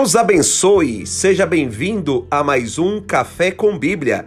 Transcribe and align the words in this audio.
Deus 0.00 0.16
abençoe, 0.16 1.06
seja 1.06 1.44
bem-vindo 1.44 2.26
a 2.30 2.42
mais 2.42 2.78
um 2.78 3.02
Café 3.02 3.50
com 3.50 3.78
Bíblia, 3.78 4.26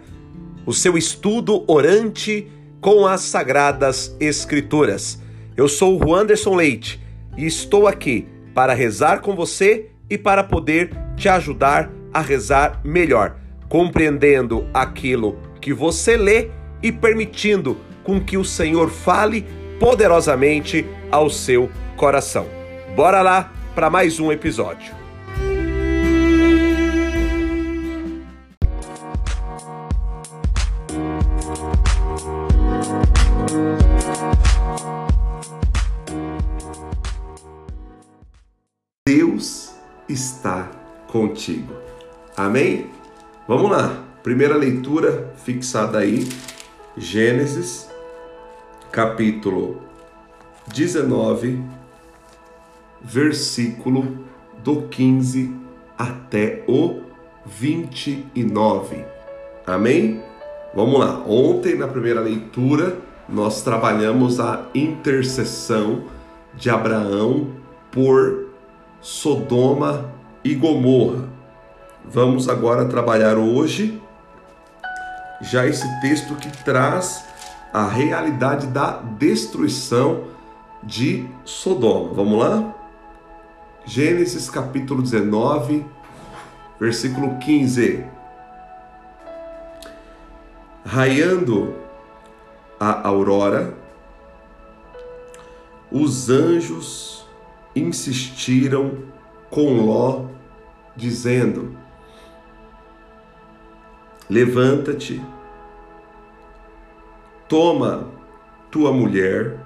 o 0.64 0.72
seu 0.72 0.96
estudo 0.96 1.64
orante 1.66 2.48
com 2.80 3.04
as 3.04 3.22
Sagradas 3.22 4.14
Escrituras. 4.20 5.20
Eu 5.56 5.66
sou 5.66 6.00
o 6.00 6.14
Anderson 6.14 6.54
Leite 6.54 7.02
e 7.36 7.44
estou 7.44 7.88
aqui 7.88 8.28
para 8.54 8.72
rezar 8.72 9.20
com 9.20 9.34
você 9.34 9.90
e 10.08 10.16
para 10.16 10.44
poder 10.44 10.92
te 11.16 11.28
ajudar 11.28 11.90
a 12.12 12.20
rezar 12.20 12.80
melhor, 12.84 13.36
compreendendo 13.68 14.68
aquilo 14.72 15.36
que 15.60 15.74
você 15.74 16.16
lê 16.16 16.50
e 16.84 16.92
permitindo 16.92 17.76
com 18.04 18.20
que 18.20 18.36
o 18.36 18.44
Senhor 18.44 18.90
fale 18.90 19.44
poderosamente 19.80 20.86
ao 21.10 21.28
seu 21.28 21.68
coração. 21.96 22.46
Bora 22.94 23.20
lá 23.22 23.52
para 23.74 23.90
mais 23.90 24.20
um 24.20 24.30
episódio. 24.30 25.03
Está 40.08 40.70
contigo. 41.06 41.72
Amém? 42.36 42.90
Vamos 43.46 43.70
lá. 43.70 44.02
Primeira 44.22 44.56
leitura 44.56 45.32
fixada 45.36 45.98
aí, 45.98 46.26
Gênesis, 46.96 47.88
capítulo 48.90 49.82
19, 50.72 51.62
versículo 53.02 54.24
do 54.62 54.82
15 54.88 55.54
até 55.98 56.64
o 56.66 57.02
29. 57.44 59.04
Amém? 59.66 60.22
Vamos 60.74 60.98
lá. 60.98 61.22
Ontem, 61.26 61.76
na 61.76 61.86
primeira 61.86 62.20
leitura, 62.20 62.96
nós 63.28 63.62
trabalhamos 63.62 64.40
a 64.40 64.66
intercessão 64.74 66.04
de 66.54 66.70
Abraão 66.70 67.48
por 67.90 68.43
Sodoma 69.04 70.10
e 70.42 70.54
Gomorra. 70.54 71.28
Vamos 72.06 72.48
agora 72.48 72.86
trabalhar 72.86 73.36
hoje 73.36 74.02
já 75.42 75.66
esse 75.66 75.86
texto 76.00 76.34
que 76.36 76.50
traz 76.64 77.22
a 77.70 77.86
realidade 77.86 78.66
da 78.68 78.92
destruição 79.18 80.24
de 80.82 81.28
Sodoma. 81.44 82.14
Vamos 82.14 82.38
lá? 82.38 82.74
Gênesis 83.84 84.48
capítulo 84.48 85.02
19, 85.02 85.84
versículo 86.80 87.36
15. 87.40 88.06
Raiando 90.82 91.74
a 92.80 93.06
aurora, 93.06 93.74
os 95.92 96.30
anjos 96.30 97.23
insistiram 97.74 98.98
com 99.50 99.84
Ló, 99.84 100.26
dizendo: 100.96 101.76
Levanta-te, 104.28 105.22
toma 107.48 108.08
tua 108.70 108.92
mulher 108.92 109.58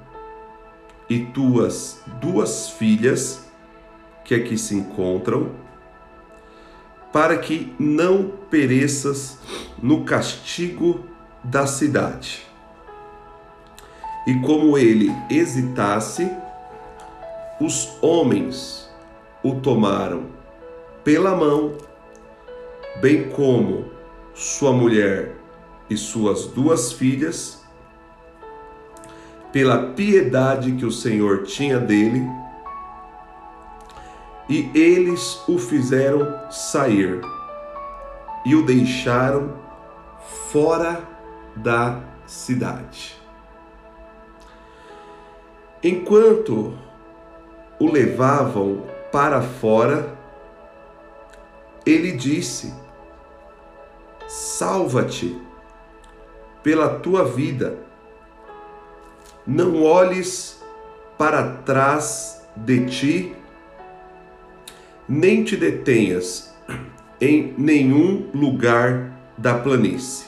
e 1.09 1.21
tuas 1.21 2.03
duas 2.21 2.71
filhas 2.71 3.49
que 4.25 4.35
aqui 4.35 4.59
se 4.59 4.75
encontram, 4.75 5.53
para 7.13 7.39
que 7.39 7.73
não 7.79 8.31
pereças 8.51 9.39
no 9.83 10.05
castigo 10.05 11.07
da 11.43 11.67
cidade. 11.67 12.47
E 14.27 14.35
como 14.41 14.77
ele 14.77 15.11
hesitasse, 15.31 16.31
os 17.61 17.99
homens 18.01 18.89
o 19.43 19.57
tomaram 19.57 20.27
pela 21.03 21.35
mão, 21.35 21.75
bem 23.01 23.29
como 23.31 23.87
sua 24.35 24.73
mulher 24.73 25.35
e 25.89 25.97
suas 25.97 26.47
duas 26.47 26.93
filhas, 26.93 27.65
pela 29.53 29.93
piedade 29.93 30.73
que 30.73 30.85
o 30.85 30.93
Senhor 30.93 31.45
tinha 31.45 31.79
dele, 31.79 32.29
e 34.49 34.71
eles 34.75 35.43
o 35.49 35.59
fizeram 35.59 36.51
sair 36.51 37.21
e 38.45 38.55
o 38.55 38.65
deixaram 38.65 39.55
fora 40.51 41.03
da 41.57 42.01
cidade. 42.27 43.17
Enquanto 45.83 46.77
o 47.79 47.91
levavam 47.91 48.85
para 49.13 49.41
fora, 49.41 50.17
ele 51.87 52.13
disse: 52.13 52.75
Salva-te 54.27 55.41
pela 56.63 56.99
tua 56.99 57.25
vida, 57.25 57.79
não 59.47 59.83
olhes 59.83 60.63
para 61.17 61.57
trás 61.65 62.47
de 62.55 62.87
ti, 62.87 63.37
nem 65.09 65.45
te 65.45 65.57
detenhas 65.57 66.55
em 67.21 67.55
nenhum 67.57 68.31
lugar 68.35 69.13
da 69.37 69.55
planície. 69.59 70.27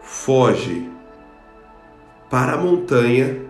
Foge 0.00 0.90
para 2.30 2.54
a 2.54 2.56
montanha 2.56 3.42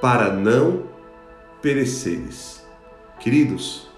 para 0.00 0.32
não 0.32 0.89
pereceres. 1.60 2.66
Queridos, 3.18 3.88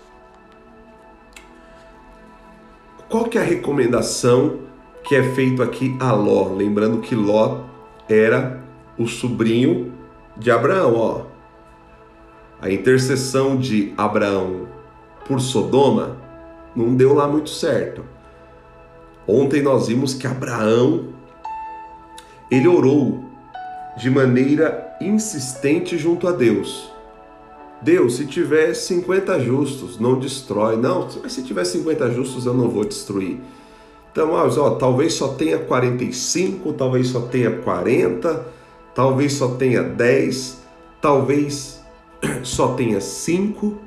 qual 3.08 3.24
que 3.24 3.38
é 3.38 3.40
a 3.40 3.44
recomendação 3.44 4.60
que 5.04 5.14
é 5.14 5.22
feito 5.34 5.62
aqui 5.62 5.96
a 6.00 6.12
Ló? 6.12 6.54
Lembrando 6.54 7.00
que 7.00 7.14
Ló 7.14 7.60
era 8.08 8.62
o 8.98 9.06
sobrinho 9.06 9.92
de 10.36 10.50
Abraão, 10.50 10.94
ó. 10.96 11.22
A 12.60 12.70
intercessão 12.70 13.56
de 13.56 13.92
Abraão 13.96 14.68
por 15.26 15.40
Sodoma 15.40 16.16
não 16.74 16.94
deu 16.94 17.14
lá 17.14 17.26
muito 17.26 17.50
certo. 17.50 18.04
Ontem 19.26 19.62
nós 19.62 19.88
vimos 19.88 20.14
que 20.14 20.26
Abraão 20.26 21.08
ele 22.50 22.68
orou 22.68 23.24
de 23.96 24.10
maneira 24.10 24.96
insistente 25.00 25.96
junto 25.96 26.28
a 26.28 26.32
Deus. 26.32 26.91
Deus, 27.82 28.16
se 28.16 28.26
tiver 28.26 28.74
50 28.74 29.40
justos, 29.40 29.98
não 29.98 30.18
destrói. 30.18 30.76
Não, 30.76 31.08
mas 31.20 31.32
se 31.32 31.42
tiver 31.42 31.64
50 31.64 32.10
justos, 32.12 32.46
eu 32.46 32.54
não 32.54 32.68
vou 32.68 32.84
destruir. 32.84 33.40
Então, 34.12 34.30
ó, 34.32 34.70
talvez 34.70 35.14
só 35.14 35.28
tenha 35.28 35.58
45, 35.58 36.74
talvez 36.74 37.08
só 37.08 37.22
tenha 37.22 37.50
40, 37.50 38.46
talvez 38.94 39.32
só 39.32 39.48
tenha 39.56 39.82
10, 39.82 40.62
talvez 41.00 41.82
só 42.44 42.74
tenha 42.74 43.00
5. 43.00 43.78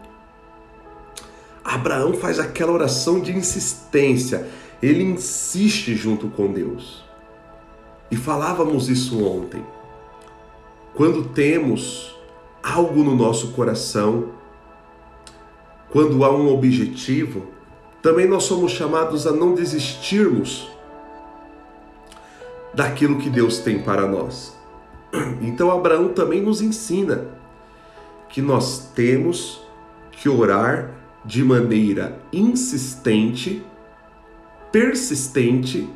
Abraão 1.63 2.13
faz 2.15 2.39
aquela 2.39 2.71
oração 2.73 3.19
de 3.19 3.31
insistência, 3.31 4.47
ele 4.81 5.03
insiste 5.03 5.95
junto 5.95 6.27
com 6.27 6.51
Deus. 6.51 7.05
E 8.11 8.15
falávamos 8.15 8.89
isso 8.89 9.23
ontem. 9.23 9.63
Quando 10.95 11.23
temos 11.29 12.14
algo 12.65 13.03
no 13.03 13.15
nosso 13.15 13.51
coração, 13.51 14.31
quando 15.91 16.25
há 16.25 16.35
um 16.35 16.51
objetivo, 16.51 17.45
também 18.01 18.27
nós 18.27 18.43
somos 18.43 18.71
chamados 18.71 19.27
a 19.27 19.31
não 19.31 19.53
desistirmos 19.53 20.67
daquilo 22.73 23.19
que 23.19 23.29
Deus 23.29 23.59
tem 23.59 23.83
para 23.83 24.07
nós. 24.07 24.57
Então 25.41 25.71
Abraão 25.71 26.09
também 26.09 26.41
nos 26.41 26.59
ensina 26.59 27.27
que 28.27 28.41
nós 28.41 28.91
temos 28.95 29.63
que 30.11 30.27
orar 30.27 30.91
de 31.23 31.43
maneira 31.43 32.19
insistente, 32.33 33.63
persistente, 34.71 35.87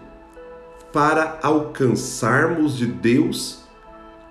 para 0.94 1.40
alcançarmos 1.44 2.78
de 2.78 2.86
Deus 2.86 3.64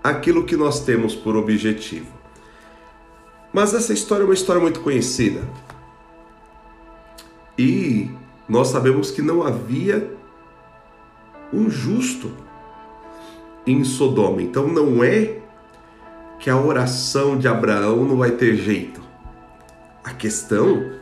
aquilo 0.02 0.44
que 0.44 0.56
nós 0.56 0.80
temos 0.80 1.14
por 1.14 1.36
objetivo. 1.36 2.17
Mas 3.52 3.74
essa 3.74 3.92
história 3.92 4.22
é 4.22 4.24
uma 4.24 4.34
história 4.34 4.60
muito 4.60 4.80
conhecida. 4.80 5.42
E 7.56 8.10
nós 8.48 8.68
sabemos 8.68 9.10
que 9.10 9.22
não 9.22 9.42
havia 9.42 10.16
um 11.52 11.68
justo 11.68 12.30
em 13.66 13.82
Sodoma. 13.84 14.42
Então 14.42 14.68
não 14.68 15.02
é 15.02 15.38
que 16.38 16.48
a 16.48 16.56
oração 16.56 17.36
de 17.36 17.48
Abraão 17.48 18.04
não 18.04 18.16
vai 18.16 18.30
ter 18.32 18.56
jeito. 18.56 19.00
A 20.04 20.14
questão 20.14 20.92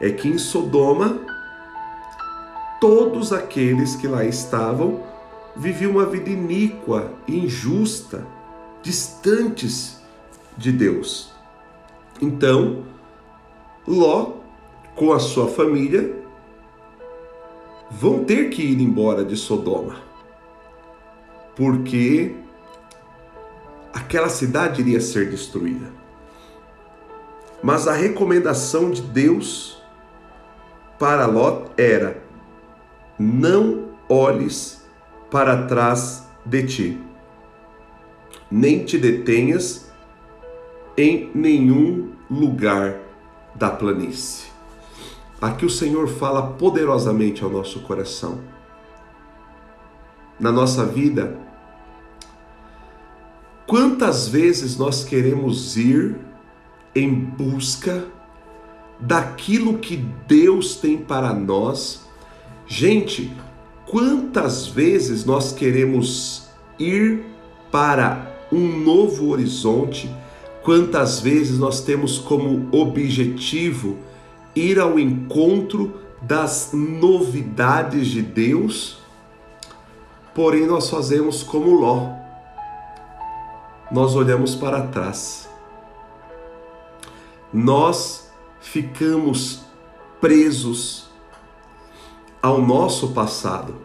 é 0.00 0.10
que 0.10 0.28
em 0.28 0.36
Sodoma, 0.36 1.18
todos 2.80 3.32
aqueles 3.32 3.96
que 3.96 4.06
lá 4.06 4.24
estavam 4.24 5.02
viviam 5.56 5.92
uma 5.92 6.04
vida 6.04 6.28
iníqua, 6.28 7.12
injusta, 7.26 8.26
distantes 8.82 10.03
de 10.56 10.72
Deus. 10.72 11.32
Então, 12.20 12.84
Ló, 13.86 14.34
com 14.94 15.12
a 15.12 15.18
sua 15.18 15.48
família, 15.48 16.16
vão 17.90 18.24
ter 18.24 18.50
que 18.50 18.62
ir 18.62 18.80
embora 18.80 19.24
de 19.24 19.36
Sodoma, 19.36 19.96
porque 21.54 22.34
aquela 23.92 24.28
cidade 24.28 24.80
iria 24.80 25.00
ser 25.00 25.30
destruída. 25.30 25.92
Mas 27.62 27.88
a 27.88 27.92
recomendação 27.92 28.90
de 28.90 29.02
Deus 29.02 29.82
para 30.98 31.26
Ló 31.26 31.64
era: 31.76 32.22
não 33.18 33.90
olhes 34.08 34.84
para 35.30 35.66
trás 35.66 36.26
de 36.44 36.66
ti, 36.66 37.02
nem 38.50 38.84
te 38.84 38.98
detenhas 38.98 39.92
em 40.96 41.30
nenhum 41.34 42.12
lugar 42.30 42.96
da 43.54 43.70
planície. 43.70 44.46
Aqui 45.40 45.66
o 45.66 45.70
Senhor 45.70 46.08
fala 46.08 46.42
poderosamente 46.52 47.44
ao 47.44 47.50
nosso 47.50 47.80
coração. 47.80 48.40
Na 50.38 50.50
nossa 50.50 50.84
vida, 50.86 51.36
quantas 53.66 54.26
vezes 54.26 54.76
nós 54.76 55.04
queremos 55.04 55.76
ir 55.76 56.16
em 56.94 57.12
busca 57.12 58.06
daquilo 58.98 59.78
que 59.78 59.96
Deus 60.26 60.76
tem 60.76 60.96
para 60.96 61.32
nós? 61.34 62.04
Gente, 62.66 63.30
quantas 63.86 64.66
vezes 64.66 65.24
nós 65.24 65.52
queremos 65.52 66.48
ir 66.78 67.24
para 67.70 68.46
um 68.50 68.78
novo 68.78 69.28
horizonte? 69.28 70.10
Quantas 70.64 71.20
vezes 71.20 71.58
nós 71.58 71.82
temos 71.82 72.18
como 72.18 72.74
objetivo 72.74 73.98
ir 74.56 74.80
ao 74.80 74.98
encontro 74.98 76.00
das 76.22 76.70
novidades 76.72 78.06
de 78.06 78.22
Deus? 78.22 78.98
Porém, 80.34 80.66
nós 80.66 80.88
fazemos 80.88 81.42
como 81.42 81.74
Ló. 81.74 82.14
Nós 83.92 84.16
olhamos 84.16 84.54
para 84.54 84.86
trás. 84.86 85.46
Nós 87.52 88.32
ficamos 88.58 89.66
presos 90.18 91.10
ao 92.40 92.62
nosso 92.62 93.12
passado. 93.12 93.76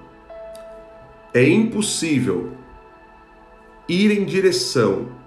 É 1.34 1.46
impossível 1.46 2.54
ir 3.86 4.18
em 4.18 4.24
direção 4.24 5.19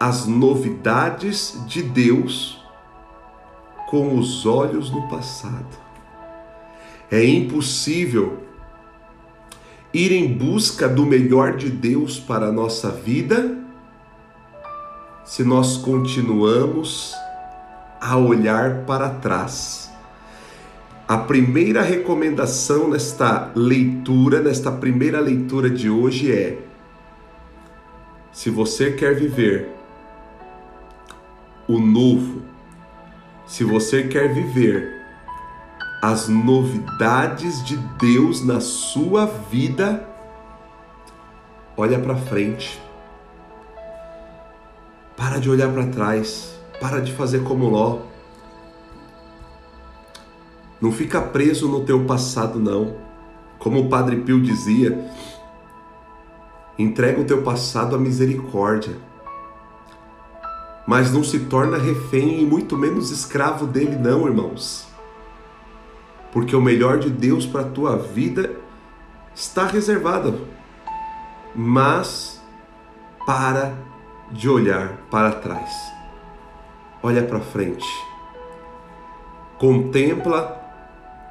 as 0.00 0.26
novidades 0.26 1.62
de 1.66 1.82
Deus 1.82 2.58
com 3.90 4.18
os 4.18 4.46
olhos 4.46 4.88
do 4.88 5.02
passado. 5.08 5.78
É 7.10 7.22
impossível 7.22 8.38
ir 9.92 10.10
em 10.12 10.32
busca 10.32 10.88
do 10.88 11.04
melhor 11.04 11.56
de 11.56 11.68
Deus 11.68 12.18
para 12.18 12.46
a 12.46 12.52
nossa 12.52 12.90
vida 12.90 13.58
se 15.22 15.44
nós 15.44 15.76
continuamos 15.76 17.14
a 18.00 18.16
olhar 18.16 18.84
para 18.86 19.10
trás. 19.10 19.90
A 21.06 21.18
primeira 21.18 21.82
recomendação 21.82 22.88
nesta 22.88 23.52
leitura, 23.54 24.40
nesta 24.40 24.72
primeira 24.72 25.20
leitura 25.20 25.68
de 25.68 25.90
hoje 25.90 26.32
é: 26.32 26.58
se 28.32 28.48
você 28.48 28.92
quer 28.92 29.14
viver 29.14 29.79
o 31.74 31.78
novo. 31.78 32.42
Se 33.46 33.62
você 33.64 34.02
quer 34.04 34.32
viver 34.34 35.00
as 36.02 36.28
novidades 36.28 37.62
de 37.64 37.76
Deus 37.76 38.44
na 38.44 38.60
sua 38.60 39.26
vida, 39.26 40.08
olha 41.76 41.98
para 41.98 42.16
frente. 42.16 42.80
Para 45.16 45.38
de 45.38 45.50
olhar 45.50 45.70
para 45.72 45.86
trás, 45.86 46.58
para 46.80 47.00
de 47.00 47.12
fazer 47.12 47.44
como 47.44 47.68
Ló. 47.68 48.00
Não 50.80 50.90
fica 50.90 51.20
preso 51.20 51.68
no 51.68 51.84
teu 51.84 52.04
passado 52.04 52.58
não. 52.58 52.96
Como 53.58 53.80
o 53.80 53.88
Padre 53.90 54.22
Pio 54.22 54.40
dizia, 54.40 54.98
entrega 56.78 57.20
o 57.20 57.26
teu 57.26 57.42
passado 57.42 57.94
à 57.94 57.98
misericórdia 57.98 59.09
mas 60.90 61.12
não 61.12 61.22
se 61.22 61.38
torna 61.38 61.78
refém 61.78 62.42
e 62.42 62.44
muito 62.44 62.76
menos 62.76 63.12
escravo 63.12 63.64
dele, 63.64 63.94
não, 63.94 64.26
irmãos. 64.26 64.88
Porque 66.32 66.56
o 66.56 66.60
melhor 66.60 66.98
de 66.98 67.08
Deus 67.08 67.46
para 67.46 67.60
a 67.60 67.68
tua 67.68 67.96
vida 67.96 68.56
está 69.32 69.68
reservado. 69.68 70.48
Mas 71.54 72.42
para 73.24 73.72
de 74.32 74.48
olhar 74.48 74.96
para 75.08 75.30
trás. 75.30 75.70
Olha 77.00 77.22
para 77.22 77.38
frente. 77.38 77.86
Contempla 79.60 80.60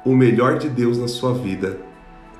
o 0.06 0.16
melhor 0.16 0.56
de 0.56 0.70
Deus 0.70 0.96
na 0.96 1.06
sua 1.06 1.34
vida 1.34 1.82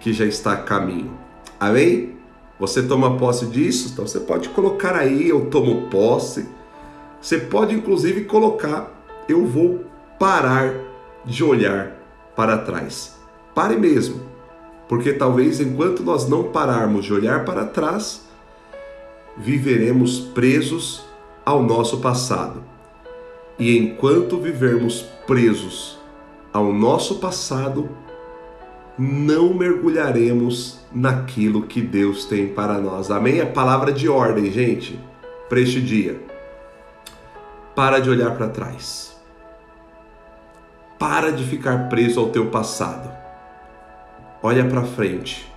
que 0.01 0.15
já 0.15 0.25
está 0.25 0.55
a 0.55 0.63
caminho. 0.63 1.13
Amém? 1.61 2.17
Você 2.59 2.83
toma 2.83 3.19
posse 3.19 3.45
disso? 3.45 3.91
Então 3.93 4.07
você 4.07 4.21
pode 4.21 4.49
colocar 4.49 4.97
aí, 4.97 5.29
eu 5.29 5.51
tomo 5.51 5.91
posse 5.91 6.59
você 7.21 7.39
pode 7.39 7.75
inclusive 7.75 8.25
colocar: 8.25 8.91
eu 9.29 9.45
vou 9.47 9.85
parar 10.19 10.75
de 11.25 11.45
olhar 11.45 11.97
para 12.35 12.59
trás. 12.59 13.19
Pare 13.55 13.77
mesmo, 13.77 14.21
porque 14.89 15.13
talvez 15.13 15.61
enquanto 15.61 16.03
nós 16.03 16.29
não 16.29 16.45
pararmos 16.45 17.05
de 17.05 17.13
olhar 17.13 17.45
para 17.45 17.67
trás, 17.67 18.27
viveremos 19.37 20.21
presos 20.21 21.05
ao 21.45 21.63
nosso 21.63 21.99
passado. 21.99 22.63
E 23.59 23.77
enquanto 23.77 24.39
vivermos 24.39 25.03
presos 25.27 25.99
ao 26.53 26.73
nosso 26.73 27.17
passado, 27.17 27.91
não 28.99 29.55
mergulharemos 29.55 30.81
naquilo 30.93 31.63
que 31.63 31.81
Deus 31.81 32.25
tem 32.25 32.49
para 32.49 32.79
nós. 32.79 33.11
Amém? 33.11 33.41
A 33.41 33.47
palavra 33.47 33.93
de 33.93 34.09
ordem, 34.09 34.51
gente, 34.51 34.99
para 35.49 35.61
este 35.61 35.81
dia. 35.81 36.30
Para 37.81 37.99
de 37.99 38.11
olhar 38.11 38.37
para 38.37 38.47
trás. 38.47 39.17
Para 40.99 41.33
de 41.33 41.43
ficar 41.45 41.89
preso 41.89 42.21
ao 42.21 42.29
teu 42.29 42.51
passado. 42.51 43.11
Olha 44.43 44.69
para 44.69 44.83
frente. 44.83 45.51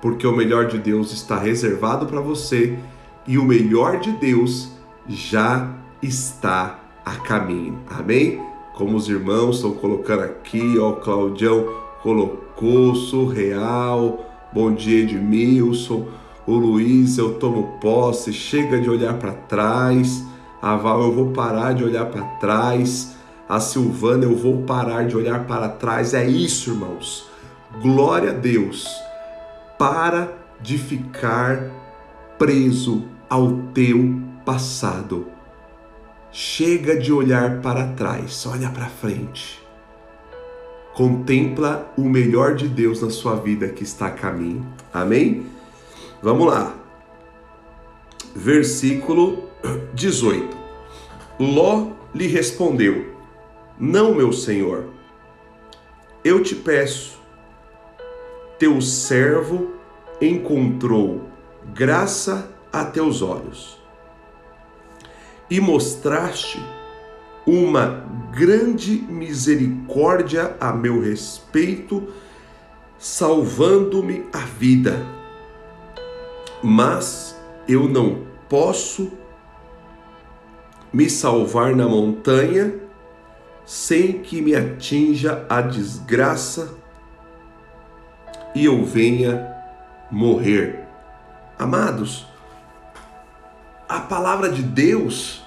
Porque 0.00 0.26
o 0.26 0.34
melhor 0.34 0.68
de 0.68 0.78
Deus 0.78 1.12
está 1.12 1.36
reservado 1.36 2.06
para 2.06 2.22
você 2.22 2.78
e 3.26 3.36
o 3.36 3.44
melhor 3.44 4.00
de 4.00 4.12
Deus 4.12 4.72
já 5.06 5.70
está 6.00 6.78
a 7.04 7.16
caminho. 7.16 7.80
Amém? 7.90 8.42
Como 8.72 8.96
os 8.96 9.06
irmãos 9.06 9.56
estão 9.56 9.72
colocando 9.72 10.22
aqui, 10.22 10.78
ó, 10.78 10.92
Claudião 10.92 11.68
colocou 12.02 12.94
surreal. 12.94 14.24
Bom 14.54 14.72
dia, 14.72 15.02
Edmilson. 15.02 16.08
O 16.46 16.54
Luiz, 16.54 17.18
eu 17.18 17.34
tomo 17.34 17.78
posse. 17.78 18.32
Chega 18.32 18.80
de 18.80 18.88
olhar 18.88 19.18
para 19.18 19.32
trás. 19.32 20.29
A 20.62 20.76
Val, 20.76 21.02
eu 21.02 21.12
vou 21.12 21.32
parar 21.32 21.72
de 21.74 21.82
olhar 21.82 22.06
para 22.06 22.22
trás. 22.38 23.16
A 23.48 23.58
Silvana, 23.58 24.24
eu 24.24 24.36
vou 24.36 24.62
parar 24.62 25.06
de 25.06 25.16
olhar 25.16 25.46
para 25.46 25.68
trás. 25.68 26.14
É 26.14 26.26
isso, 26.26 26.70
irmãos. 26.70 27.28
Glória 27.82 28.30
a 28.30 28.34
Deus. 28.34 28.86
Para 29.78 30.32
de 30.60 30.76
ficar 30.76 31.70
preso 32.38 33.04
ao 33.28 33.52
teu 33.74 34.20
passado. 34.44 35.26
Chega 36.30 36.96
de 36.96 37.12
olhar 37.12 37.60
para 37.60 37.88
trás, 37.88 38.46
olha 38.46 38.68
para 38.68 38.86
frente. 38.86 39.60
Contempla 40.94 41.92
o 41.96 42.02
melhor 42.02 42.54
de 42.54 42.68
Deus 42.68 43.02
na 43.02 43.10
sua 43.10 43.36
vida 43.36 43.68
que 43.68 43.82
está 43.82 44.06
a 44.06 44.10
caminho. 44.10 44.66
Amém? 44.92 45.46
Vamos 46.22 46.46
lá. 46.46 46.74
Versículo 48.34 49.49
18. 49.94 50.56
Ló 51.38 51.88
lhe 52.14 52.26
respondeu: 52.26 53.14
Não, 53.78 54.14
meu 54.14 54.32
senhor, 54.32 54.86
eu 56.24 56.42
te 56.42 56.54
peço, 56.54 57.18
teu 58.58 58.80
servo 58.80 59.70
encontrou 60.20 61.28
graça 61.72 62.50
a 62.72 62.84
teus 62.84 63.22
olhos 63.22 63.80
e 65.50 65.60
mostraste 65.60 66.62
uma 67.46 68.04
grande 68.30 68.92
misericórdia 69.08 70.56
a 70.60 70.72
meu 70.72 71.00
respeito, 71.00 72.08
salvando-me 72.98 74.26
a 74.32 74.38
vida. 74.38 75.04
Mas 76.62 77.36
eu 77.66 77.88
não 77.88 78.26
posso 78.48 79.10
me 80.92 81.08
salvar 81.08 81.74
na 81.74 81.86
montanha 81.86 82.74
sem 83.64 84.20
que 84.20 84.42
me 84.42 84.54
atinja 84.54 85.46
a 85.48 85.60
desgraça 85.60 86.74
e 88.54 88.64
eu 88.64 88.84
venha 88.84 89.54
morrer. 90.10 90.84
Amados, 91.58 92.26
a 93.88 94.00
palavra 94.00 94.48
de 94.50 94.62
Deus 94.62 95.44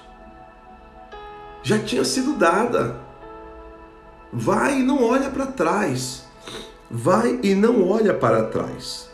já 1.62 1.78
tinha 1.78 2.04
sido 2.04 2.34
dada. 2.34 2.96
Vai 4.32 4.80
e 4.80 4.82
não 4.82 5.02
olha 5.02 5.30
para 5.30 5.46
trás. 5.46 6.24
Vai 6.90 7.40
e 7.42 7.54
não 7.54 7.88
olha 7.88 8.14
para 8.14 8.44
trás. 8.44 9.10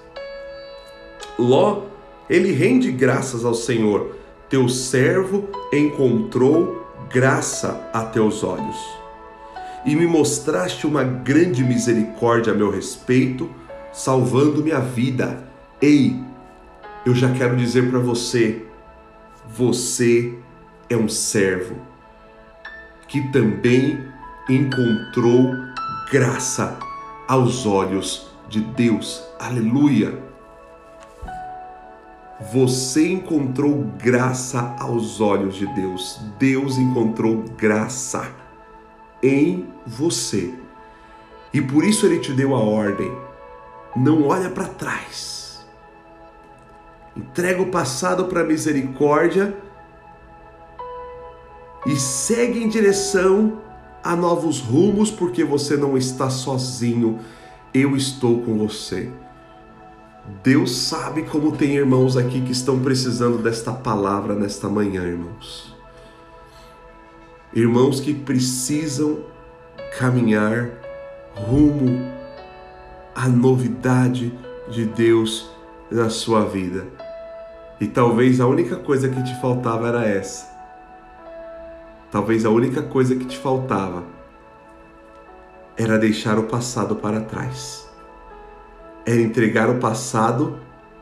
Ló, 1.39 1.85
ele 2.29 2.53
rende 2.53 2.93
graças 2.93 3.45
ao 3.45 3.55
Senhor. 3.55 4.20
Teu 4.51 4.69
servo 4.69 5.49
encontrou 5.73 6.85
graça 7.09 7.89
a 7.93 8.05
teus 8.05 8.43
olhos. 8.43 8.77
E 9.87 9.95
me 9.95 10.09
mostraste 10.09 10.89
uma 10.89 11.05
grande 11.05 11.63
misericórdia 11.63 12.53
a 12.53 12.57
meu 12.57 12.69
respeito, 12.69 13.49
salvando-me 13.93 14.73
a 14.73 14.81
vida. 14.81 15.49
Ei, 15.81 16.21
eu 17.07 17.15
já 17.15 17.33
quero 17.33 17.57
dizer 17.57 17.89
para 17.91 18.01
você, 18.01 18.67
você 19.49 20.35
é 20.89 20.97
um 20.97 21.09
servo 21.09 21.77
que 23.07 23.21
também 23.31 24.05
encontrou 24.49 25.55
graça 26.11 26.77
aos 27.29 27.67
olhos 27.67 28.27
de 28.49 28.61
Deus. 28.61 29.23
Aleluia! 29.39 30.30
Você 32.41 33.13
encontrou 33.13 33.85
graça 33.99 34.75
aos 34.79 35.21
olhos 35.21 35.57
de 35.57 35.67
Deus. 35.75 36.19
Deus 36.39 36.79
encontrou 36.79 37.45
graça 37.57 38.33
em 39.23 39.69
você. 39.87 40.55
E 41.53 41.61
por 41.61 41.85
isso 41.85 42.07
ele 42.07 42.19
te 42.19 42.33
deu 42.33 42.55
a 42.55 42.59
ordem: 42.59 43.13
não 43.95 44.27
olha 44.27 44.49
para 44.49 44.65
trás. 44.65 45.67
Entrega 47.15 47.61
o 47.61 47.71
passado 47.71 48.25
para 48.25 48.41
a 48.41 48.45
misericórdia 48.45 49.55
e 51.87 51.97
segue 51.97 52.63
em 52.63 52.69
direção 52.69 53.59
a 54.03 54.17
novos 54.17 54.61
rumos, 54.61 55.11
porque 55.11 55.45
você 55.45 55.77
não 55.77 55.97
está 55.99 56.31
sozinho, 56.31 57.19
eu 57.75 57.97
estou 57.97 58.41
com 58.43 58.57
você. 58.57 59.11
Deus 60.43 60.77
sabe 60.77 61.23
como 61.25 61.57
tem 61.57 61.77
irmãos 61.77 62.17
aqui 62.17 62.41
que 62.41 62.53
estão 62.53 62.81
precisando 62.81 63.39
desta 63.39 63.73
palavra 63.73 64.35
nesta 64.35 64.69
manhã, 64.69 65.03
irmãos. 65.03 65.77
Irmãos 67.53 68.01
que 68.01 68.15
precisam 68.15 69.25
caminhar 69.99 70.71
rumo 71.35 71.89
à 73.15 73.29
novidade 73.29 74.33
de 74.69 74.85
Deus 74.87 75.51
na 75.91 76.09
sua 76.09 76.45
vida. 76.45 76.87
E 77.81 77.87
talvez 77.87 78.41
a 78.41 78.47
única 78.47 78.77
coisa 78.77 79.09
que 79.09 79.23
te 79.23 79.41
faltava 79.41 79.89
era 79.89 80.07
essa 80.07 80.51
Talvez 82.11 82.45
a 82.45 82.51
única 82.51 82.83
coisa 82.83 83.15
que 83.15 83.25
te 83.25 83.39
faltava 83.39 84.03
era 85.77 85.97
deixar 85.97 86.41
o 86.41 86.43
passado 86.43 86.97
para 86.97 87.21
trás. 87.21 87.80
Era 89.07 89.21
entregar 89.21 89.69
o 89.71 89.79
passado 89.79 90.61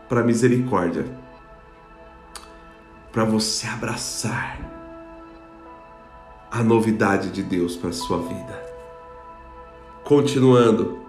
para 0.09 0.21
a 0.21 0.25
misericórdia. 0.25 1.05
Para 3.13 3.25
você 3.25 3.67
abraçar 3.67 4.59
a 6.51 6.63
novidade 6.63 7.31
de 7.31 7.43
Deus 7.43 7.77
para 7.77 7.91
a 7.91 7.93
sua 7.93 8.19
vida. 8.19 8.63
Continuando, 10.05 11.01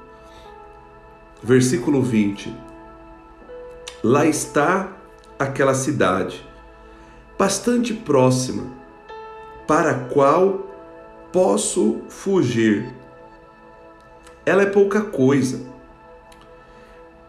versículo 1.41 2.01
20. 2.01 2.53
Lá 4.03 4.25
está 4.25 4.91
aquela 5.37 5.73
cidade, 5.73 6.45
bastante 7.37 7.93
próxima 7.93 8.79
para 9.67 9.91
a 9.91 9.99
qual 10.05 10.67
posso 11.31 12.01
fugir. 12.09 12.93
Ela 14.45 14.63
é 14.63 14.65
pouca 14.65 15.01
coisa. 15.01 15.61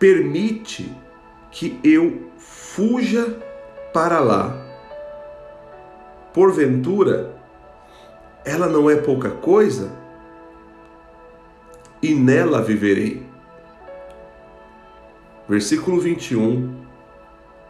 Permite 0.01 0.91
que 1.51 1.79
eu 1.85 2.31
fuja 2.39 3.39
para 3.93 4.19
lá. 4.19 4.57
Porventura, 6.33 7.35
ela 8.43 8.67
não 8.67 8.89
é 8.89 8.97
pouca 8.97 9.29
coisa? 9.29 9.93
E 12.03 12.15
nela 12.15 12.63
viverei. 12.63 13.27
Versículo 15.47 16.01
21. 16.01 16.75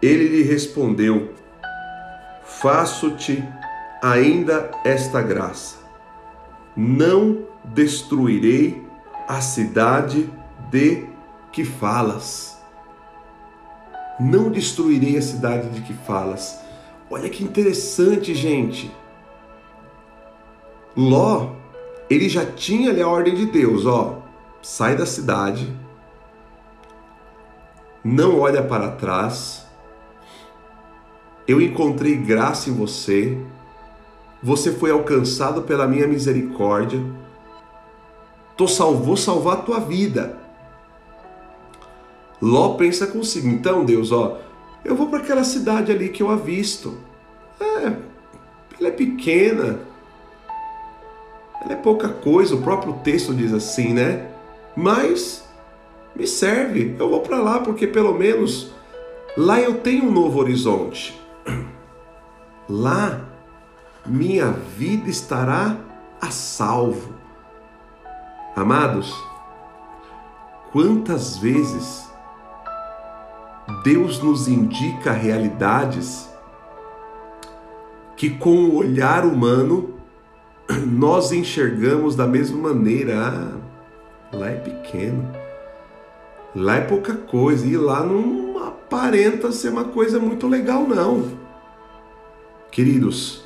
Ele 0.01 0.29
lhe 0.29 0.43
respondeu: 0.45 1.35
Faço-te 2.45 3.43
ainda 4.01 4.71
esta 4.85 5.21
graça: 5.21 5.79
não 6.77 7.45
destruirei 7.65 8.81
a 9.27 9.41
cidade 9.41 10.31
de 10.71 11.10
que 11.61 11.65
falas. 11.65 12.59
Não 14.19 14.51
destruirei 14.51 15.19
a 15.19 15.23
cidade 15.23 15.69
de 15.69 15.83
que 15.83 15.93
falas. 15.93 16.59
Olha 17.11 17.29
que 17.29 17.45
interessante, 17.45 18.35
gente. 18.35 18.91
Ló, 20.97 21.51
ele 22.09 22.29
já 22.29 22.47
tinha 22.47 22.91
ali 22.91 23.03
a 23.03 23.09
ordem 23.09 23.35
de 23.35 23.47
Deus, 23.47 23.85
ó, 23.85 24.23
sai 24.63 24.97
da 24.97 25.07
cidade, 25.07 25.73
não 28.03 28.41
olha 28.41 28.63
para 28.63 28.91
trás. 28.93 29.67
Eu 31.47 31.61
encontrei 31.61 32.17
graça 32.17 32.71
em 32.71 32.75
você, 32.75 33.39
você 34.43 34.73
foi 34.73 34.91
alcançado 34.91 35.63
pela 35.63 35.87
minha 35.87 36.07
misericórdia. 36.07 37.01
Tô 38.57 38.67
salvo, 38.67 39.05
vou 39.05 39.17
salvar 39.17 39.59
a 39.59 39.63
tua 39.63 39.79
vida. 39.79 40.41
Ló 42.41 42.75
pensa 42.75 43.07
consigo, 43.07 43.49
então 43.49 43.85
Deus, 43.85 44.13
ó, 44.13 44.39
eu 44.85 44.97
vou 44.97 45.09
para 45.09 45.19
aquela 45.19 45.45
cidade 45.45 45.93
ali 45.93 46.09
que 46.09 46.23
eu 46.23 46.31
avisto. 46.31 46.97
É, 47.61 47.93
ela 48.79 48.89
é 48.89 48.91
pequena, 48.91 49.81
ela 51.63 51.73
é 51.73 51.77
pouca 51.77 52.09
coisa, 52.09 52.55
o 52.55 52.63
próprio 52.63 52.95
texto 53.05 53.35
diz 53.35 53.53
assim, 53.53 53.93
né? 53.93 54.31
Mas 54.75 55.47
me 56.17 56.27
serve, 56.27 56.97
eu 56.99 57.11
vou 57.11 57.21
para 57.21 57.39
lá 57.39 57.61
porque 57.61 57.87
pelo 57.87 58.15
menos 58.15 58.73
lá 59.37 59.61
eu 59.61 59.75
tenho 59.81 60.05
um 60.05 60.13
novo 60.13 60.39
horizonte. 60.41 61.21
Lá 62.69 63.21
minha 64.07 64.51
vida 64.51 65.11
estará 65.11 65.77
a 66.21 66.31
salvo. 66.31 67.15
Amados, 68.57 69.15
quantas 70.73 71.37
vezes 71.37 72.10
Deus 73.83 74.23
nos 74.23 74.49
indica 74.49 75.13
realidades 75.13 76.29
que 78.17 78.29
com 78.29 78.65
o 78.65 78.77
olhar 78.77 79.25
humano 79.25 79.95
nós 80.87 81.33
enxergamos 81.33 82.15
da 82.15 82.27
mesma 82.27 82.69
maneira. 82.69 83.15
Ah, 83.19 84.37
lá 84.37 84.51
é 84.51 84.57
pequeno, 84.57 85.31
lá 86.55 86.77
é 86.77 86.81
pouca 86.83 87.15
coisa, 87.15 87.67
e 87.67 87.77
lá 87.77 88.05
não 88.05 88.63
aparenta 88.67 89.51
ser 89.51 89.71
uma 89.71 89.85
coisa 89.85 90.19
muito 90.19 90.47
legal, 90.47 90.87
não. 90.87 91.39
Queridos, 92.71 93.43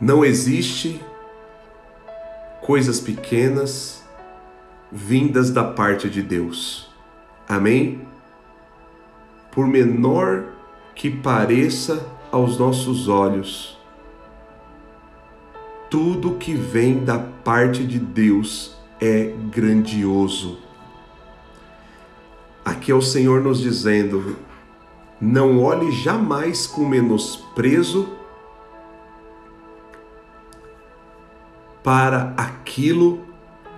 não 0.00 0.24
existe 0.24 1.04
coisas 2.62 3.00
pequenas 3.00 4.02
vindas 4.90 5.50
da 5.50 5.64
parte 5.64 6.08
de 6.08 6.22
Deus. 6.22 6.93
Amém? 7.48 8.00
Por 9.52 9.66
menor 9.66 10.44
que 10.94 11.10
pareça 11.10 12.06
aos 12.32 12.58
nossos 12.58 13.08
olhos, 13.08 13.78
tudo 15.90 16.34
que 16.34 16.54
vem 16.54 17.04
da 17.04 17.18
parte 17.18 17.84
de 17.84 17.98
Deus 17.98 18.76
é 19.00 19.32
grandioso. 19.50 20.58
Aqui 22.64 22.90
é 22.90 22.94
o 22.94 23.02
Senhor 23.02 23.42
nos 23.42 23.60
dizendo: 23.60 24.36
não 25.20 25.62
olhe 25.62 25.92
jamais 25.92 26.66
com 26.66 26.88
menosprezo 26.88 28.08
para 31.82 32.32
aquilo 32.36 33.20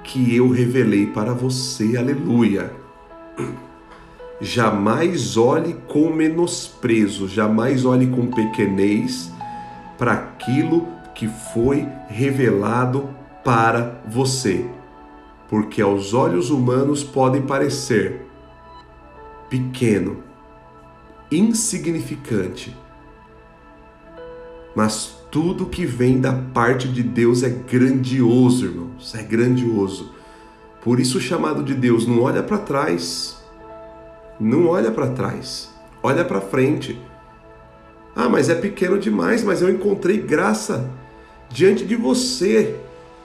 que 0.05 0.35
eu 0.35 0.49
revelei 0.49 1.07
para 1.07 1.35
você. 1.35 1.97
Aleluia. 1.97 2.86
Jamais 4.41 5.37
olhe 5.37 5.75
com 5.89 6.11
menosprezo, 6.11 7.27
jamais 7.27 7.85
olhe 7.85 8.07
com 8.07 8.27
pequenez 8.27 9.33
para 9.97 10.13
aquilo 10.13 10.87
que 11.15 11.27
foi 11.55 11.89
revelado 12.09 13.09
para 13.43 14.03
você. 14.07 14.67
Porque 15.49 15.81
aos 15.81 16.13
olhos 16.13 16.51
humanos 16.51 17.03
podem 17.03 17.43
parecer 17.43 18.27
pequeno, 19.49 20.23
insignificante, 21.31 22.77
mas 24.75 25.17
tudo 25.31 25.67
que 25.67 25.87
vem 25.87 26.21
da 26.21 26.33
parte 26.33 26.87
de 26.89 27.03
Deus 27.03 27.43
é 27.43 27.49
grandioso, 27.49 28.67
irmãos, 28.67 29.15
é 29.15 29.23
grandioso. 29.23 30.16
Por 30.87 31.01
isso 31.01 31.19
o 31.19 31.21
chamado 31.21 31.65
de 31.65 31.75
Deus 31.75 32.07
não 32.07 32.23
olha 32.23 32.45
para 32.45 32.59
trás. 32.59 33.43
Não 34.39 34.69
olha 34.69 34.93
para 34.93 35.09
trás. 35.09 35.69
Olha 36.01 36.25
para 36.25 36.41
frente. 36.41 36.97
Ah, 38.15 38.29
mas 38.29 38.49
é 38.49 38.55
pequeno 38.55 38.97
demais, 38.97 39.43
mas 39.43 39.61
eu 39.61 39.69
encontrei 39.69 40.19
graça 40.19 40.89
diante 41.49 41.85
de 41.85 41.97
você. 41.97 42.79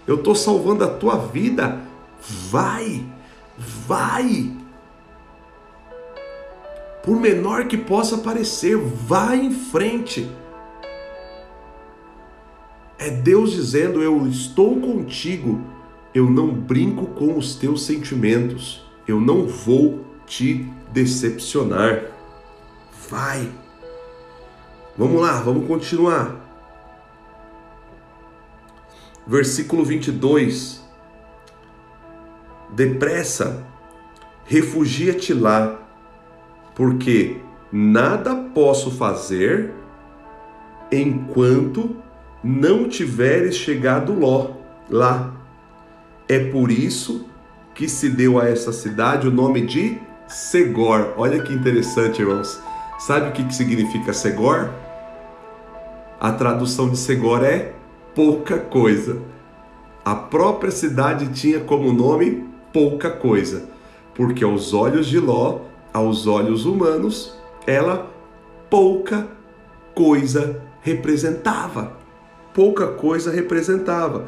Eu 0.08 0.16
estou 0.16 0.34
salvando 0.34 0.84
a 0.84 0.88
tua 0.88 1.18
vida. 1.18 1.80
Vai, 2.50 3.06
vai. 3.86 4.52
Por 7.04 7.16
menor 7.16 7.68
que 7.68 7.78
possa 7.78 8.18
parecer, 8.18 8.76
vai 8.76 9.40
em 9.40 9.52
frente. 9.52 10.28
É 12.98 13.12
Deus 13.12 13.52
dizendo: 13.52 14.02
Eu 14.02 14.26
estou 14.26 14.82
contigo, 14.82 15.62
eu 16.14 16.30
não 16.30 16.54
brinco 16.54 17.06
com 17.08 17.38
os 17.38 17.56
teus 17.56 17.84
sentimentos, 17.84 18.86
eu 19.08 19.20
não 19.20 19.48
vou 19.48 20.06
te 20.26 20.66
decepcionar. 20.92 22.06
Vai. 23.10 23.50
Vamos 24.98 25.22
lá, 25.22 25.42
vamos 25.42 25.68
continuar. 25.68 26.36
Versículo 29.26 29.86
22. 29.86 30.82
Depressa, 32.74 33.66
refugia-te 34.46 35.34
lá, 35.34 35.80
porque 36.74 37.38
nada 37.72 38.36
posso 38.54 38.92
fazer 38.92 39.74
enquanto 40.92 41.96
não 42.44 42.88
tiveres 42.88 43.56
chegado 43.56 44.18
lá. 44.90 45.41
É 46.32 46.40
por 46.40 46.72
isso 46.72 47.26
que 47.76 47.90
se 47.90 48.08
deu 48.08 48.40
a 48.40 48.48
essa 48.48 48.72
cidade 48.72 49.28
o 49.28 49.32
nome 49.32 49.66
de 49.66 50.00
Segor. 50.30 51.14
Olha 51.18 51.44
que 51.44 51.52
interessante, 51.52 52.22
irmãos. 52.22 52.58
Sabe 53.00 53.28
o 53.28 53.32
que, 53.34 53.54
significa 53.54 54.14
Segor? 54.14 54.70
A 56.18 56.32
tradução 56.32 56.90
de 56.90 56.96
Segor 56.96 57.44
é 57.44 57.74
pouca 58.16 58.58
coisa. 58.58 59.22
A 60.06 60.16
própria 60.16 60.72
cidade 60.72 61.28
tinha 61.34 61.60
como 61.60 61.92
nome 61.92 62.48
pouca 62.72 63.12
coisa, 63.12 63.70
porque 64.16 64.46
aos 64.46 64.74
olhos 64.74 65.08
de 65.08 65.20
Ló, 65.20 65.60
aos 65.92 66.28
olhos 66.28 66.64
humanos, 66.64 67.36
ela 67.68 68.10
pouca 68.70 69.28
coisa 69.94 70.62
representava 70.80 72.00
pouca 72.54 72.88
coisa 72.88 73.32
representava. 73.32 74.28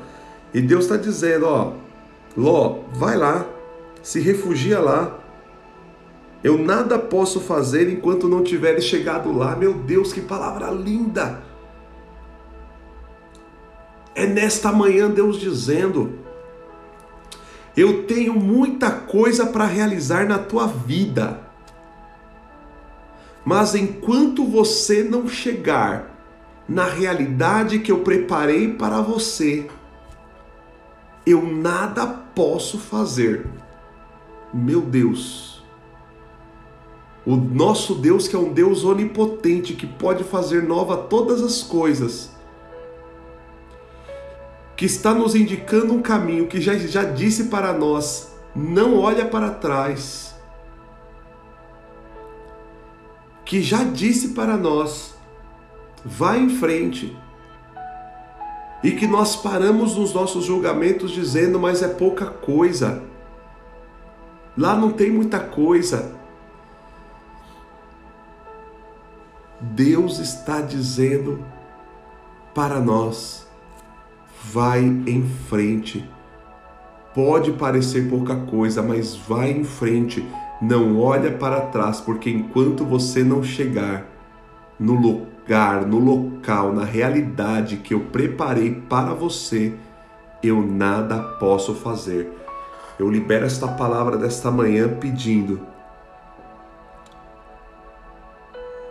E 0.54 0.62
Deus 0.62 0.86
está 0.86 0.98
dizendo: 0.98 1.46
ó, 1.46 1.74
Ló, 2.36 2.80
vai 2.94 3.16
lá, 3.16 3.46
se 4.02 4.20
refugia 4.20 4.80
lá. 4.80 5.20
Eu 6.44 6.58
nada 6.58 7.00
posso 7.00 7.40
fazer 7.40 7.90
enquanto 7.92 8.28
não 8.28 8.44
tiveres 8.44 8.84
chegado 8.84 9.32
lá. 9.32 9.56
Meu 9.56 9.74
Deus, 9.74 10.12
que 10.12 10.22
palavra 10.22 10.70
linda! 10.72 11.42
É 14.16 14.26
nesta 14.26 14.72
manhã 14.72 15.10
Deus 15.10 15.40
dizendo: 15.40 16.20
Eu 17.76 18.04
tenho 18.04 18.34
muita 18.34 18.92
coisa 18.92 19.46
para 19.46 19.66
realizar 19.66 20.28
na 20.28 20.38
tua 20.38 20.68
vida. 20.68 21.42
Mas 23.46 23.76
enquanto 23.76 24.46
você 24.46 25.04
não 25.04 25.28
chegar 25.28 26.14
na 26.68 26.86
realidade 26.86 27.80
que 27.80 27.92
eu 27.92 28.00
preparei 28.00 28.74
para 28.74 29.02
você, 29.02 29.68
eu 31.26 31.42
nada 31.42 32.06
posso 32.06 32.78
fazer. 32.78 33.48
Meu 34.54 34.82
Deus. 34.82 35.64
O 37.26 37.36
nosso 37.36 37.96
Deus, 37.96 38.28
que 38.28 38.36
é 38.36 38.40
um 38.40 38.52
Deus 38.52 38.84
onipotente, 38.84 39.74
que 39.74 39.88
pode 39.88 40.24
fazer 40.26 40.64
nova 40.64 40.98
todas 40.98 41.42
as 41.42 41.64
coisas, 41.64 42.32
que 44.76 44.86
está 44.86 45.14
nos 45.14 45.34
indicando 45.34 45.94
um 45.94 46.02
caminho, 46.02 46.48
que 46.48 46.60
já, 46.60 46.76
já 46.76 47.04
disse 47.04 47.46
para 47.46 47.72
nós: 47.72 48.36
não 48.54 49.00
olha 49.00 49.26
para 49.26 49.52
trás, 49.52 50.36
que 53.46 53.62
já 53.62 53.86
disse 53.86 54.30
para 54.30 54.58
nós: 54.58 55.16
vá 56.04 56.38
em 56.38 56.50
frente. 56.50 57.18
E 58.84 58.92
que 58.92 59.08
nós 59.08 59.36
paramos 59.36 59.96
nos 59.96 60.14
nossos 60.14 60.44
julgamentos 60.44 61.12
dizendo, 61.12 61.58
mas 61.58 61.82
é 61.82 61.88
pouca 61.88 62.26
coisa. 62.26 63.02
Lá 64.58 64.76
não 64.76 64.92
tem 64.92 65.10
muita 65.10 65.40
coisa. 65.40 66.12
Deus 69.62 70.20
está 70.20 70.60
dizendo 70.60 71.44
para 72.54 72.82
nós: 72.82 73.48
vai 74.52 74.82
em 74.82 75.26
frente. 75.48 76.08
Pode 77.16 77.54
parecer 77.54 78.10
pouca 78.10 78.36
coisa, 78.36 78.82
mas 78.82 79.16
vai 79.16 79.52
em 79.52 79.64
frente. 79.64 80.28
Não 80.62 81.00
olha 81.00 81.32
para 81.32 81.62
trás, 81.62 82.02
porque 82.02 82.30
enquanto 82.30 82.84
você 82.84 83.24
não 83.24 83.42
chegar 83.42 84.06
no 84.80 84.94
lugar 84.94 85.33
lugar, 85.44 85.86
no 85.86 86.00
local, 86.00 86.74
na 86.74 86.86
realidade 86.86 87.78
que 87.78 87.94
eu 87.94 88.00
preparei 88.00 88.74
para 88.90 89.14
você, 89.14 89.74
eu 90.42 90.62
nada 90.62 91.22
posso 91.38 91.76
fazer. 91.76 92.32
Eu 92.98 93.10
libero 93.10 93.46
esta 93.46 93.68
palavra 93.68 94.18
desta 94.18 94.50
manhã 94.50 94.88
pedindo 94.88 95.60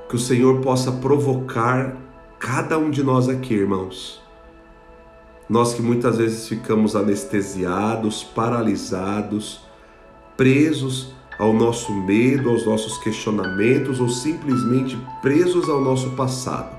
que 0.08 0.16
o 0.16 0.18
Senhor 0.18 0.60
possa 0.60 0.92
provocar 0.92 1.96
cada 2.38 2.76
um 2.76 2.90
de 2.90 3.02
nós 3.02 3.30
aqui, 3.30 3.54
irmãos. 3.54 4.22
Nós 5.48 5.72
que 5.72 5.80
muitas 5.80 6.18
vezes 6.18 6.48
ficamos 6.48 6.94
anestesiados, 6.94 8.22
paralisados, 8.22 9.62
presos 10.36 11.14
ao 11.42 11.52
nosso 11.52 11.92
medo, 11.92 12.50
aos 12.50 12.64
nossos 12.64 12.98
questionamentos 12.98 13.98
ou 13.98 14.08
simplesmente 14.08 14.96
presos 15.20 15.68
ao 15.68 15.80
nosso 15.80 16.10
passado. 16.10 16.72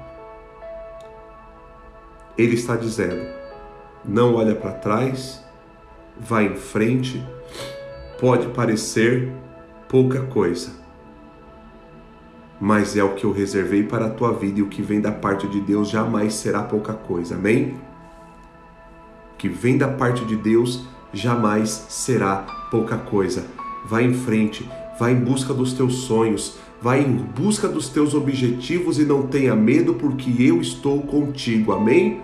Ele 2.37 2.55
está 2.55 2.77
dizendo: 2.77 3.27
não 4.05 4.35
olha 4.35 4.55
para 4.55 4.71
trás, 4.71 5.43
vá 6.17 6.43
em 6.43 6.55
frente, 6.55 7.21
pode 8.21 8.47
parecer 8.51 9.33
pouca 9.89 10.21
coisa, 10.21 10.71
mas 12.57 12.95
é 12.95 13.03
o 13.03 13.15
que 13.15 13.25
eu 13.25 13.33
reservei 13.33 13.83
para 13.83 14.05
a 14.05 14.11
tua 14.11 14.31
vida 14.31 14.59
e 14.59 14.63
o 14.63 14.69
que 14.69 14.81
vem 14.81 15.01
da 15.01 15.11
parte 15.11 15.45
de 15.45 15.59
Deus 15.59 15.89
jamais 15.89 16.35
será 16.35 16.63
pouca 16.63 16.93
coisa. 16.93 17.35
Amém? 17.35 17.75
O 19.33 19.37
que 19.37 19.49
vem 19.49 19.77
da 19.77 19.89
parte 19.89 20.23
de 20.23 20.37
Deus 20.37 20.87
jamais 21.11 21.69
será 21.89 22.45
pouca 22.71 22.97
coisa 22.97 23.43
vai 23.85 24.05
em 24.05 24.13
frente, 24.13 24.69
vai 24.99 25.13
em 25.13 25.19
busca 25.19 25.53
dos 25.53 25.73
teus 25.73 25.95
sonhos, 26.03 26.57
vai 26.81 27.01
em 27.01 27.15
busca 27.15 27.67
dos 27.67 27.89
teus 27.89 28.13
objetivos 28.13 28.99
e 28.99 29.05
não 29.05 29.23
tenha 29.23 29.55
medo, 29.55 29.93
porque 29.95 30.33
eu 30.39 30.61
estou 30.61 31.01
contigo. 31.01 31.71
Amém? 31.71 32.21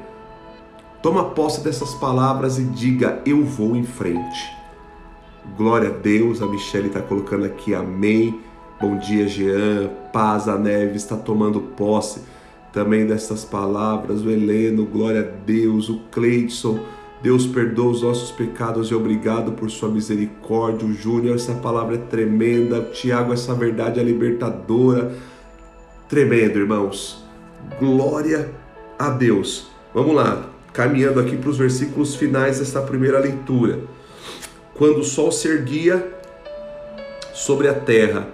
Toma 1.01 1.29
posse 1.29 1.63
dessas 1.63 1.93
palavras 1.95 2.59
e 2.59 2.63
diga: 2.63 3.21
Eu 3.25 3.43
vou 3.43 3.75
em 3.75 3.83
frente. 3.83 4.59
Glória 5.57 5.89
a 5.89 5.93
Deus, 5.93 6.41
a 6.41 6.47
Michelle 6.47 6.87
está 6.87 7.01
colocando 7.01 7.45
aqui 7.45 7.73
amém. 7.73 8.39
Bom 8.79 8.97
dia, 8.97 9.27
Jean. 9.27 9.89
Paz, 10.13 10.47
a 10.47 10.57
Neves 10.57 11.03
está 11.03 11.15
tomando 11.15 11.59
posse 11.59 12.21
também 12.71 13.05
dessas 13.05 13.43
palavras. 13.43 14.21
O 14.21 14.29
Heleno, 14.29 14.85
glória 14.85 15.21
a 15.21 15.45
Deus. 15.45 15.89
O 15.89 15.99
Cleidson 16.11 16.79
Deus 17.21 17.45
perdoa 17.45 17.91
os 17.91 18.01
nossos 18.01 18.31
pecados 18.31 18.89
e 18.89 18.95
obrigado 18.95 19.51
por 19.51 19.69
sua 19.69 19.89
misericórdia. 19.89 20.87
O 20.87 20.93
Júnior, 20.93 21.35
essa 21.35 21.53
palavra 21.53 21.95
é 21.95 21.97
tremenda. 21.97 22.81
Tiago, 22.93 23.33
essa 23.33 23.53
verdade 23.53 23.99
é 23.99 24.03
libertadora. 24.03 25.13
Tremendo, 26.07 26.59
irmãos. 26.59 27.25
Glória 27.77 28.49
a 28.97 29.09
Deus. 29.09 29.67
Vamos 29.93 30.15
lá. 30.15 30.49
caminhando 30.71 31.19
aqui 31.19 31.35
para 31.35 31.49
os 31.49 31.57
versículos 31.57 32.15
finais 32.15 32.59
desta 32.59 32.81
primeira 32.81 33.19
leitura. 33.19 33.79
Quando 34.75 34.99
o 34.99 35.03
sol 35.03 35.31
se 35.31 35.47
erguia 35.47 36.07
sobre 37.33 37.67
a 37.67 37.73
terra 37.73 38.29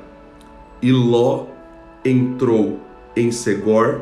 e 0.81 0.91
Ló 0.91 1.47
entrou 2.03 2.79
em 3.15 3.31
Segor, 3.31 4.01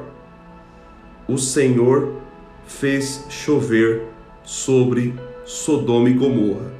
o 1.28 1.38
Senhor 1.38 2.15
fez 2.65 3.26
chover 3.30 4.12
sobre 4.43 5.15
Sodoma 5.45 6.10
e 6.10 6.13
Gomorra 6.13 6.71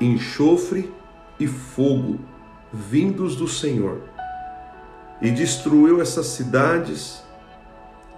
enxofre 0.00 0.92
e 1.38 1.46
fogo 1.46 2.18
vindos 2.72 3.36
do 3.36 3.48
Senhor 3.48 4.00
e 5.20 5.30
destruiu 5.30 6.00
essas 6.00 6.26
cidades 6.26 7.22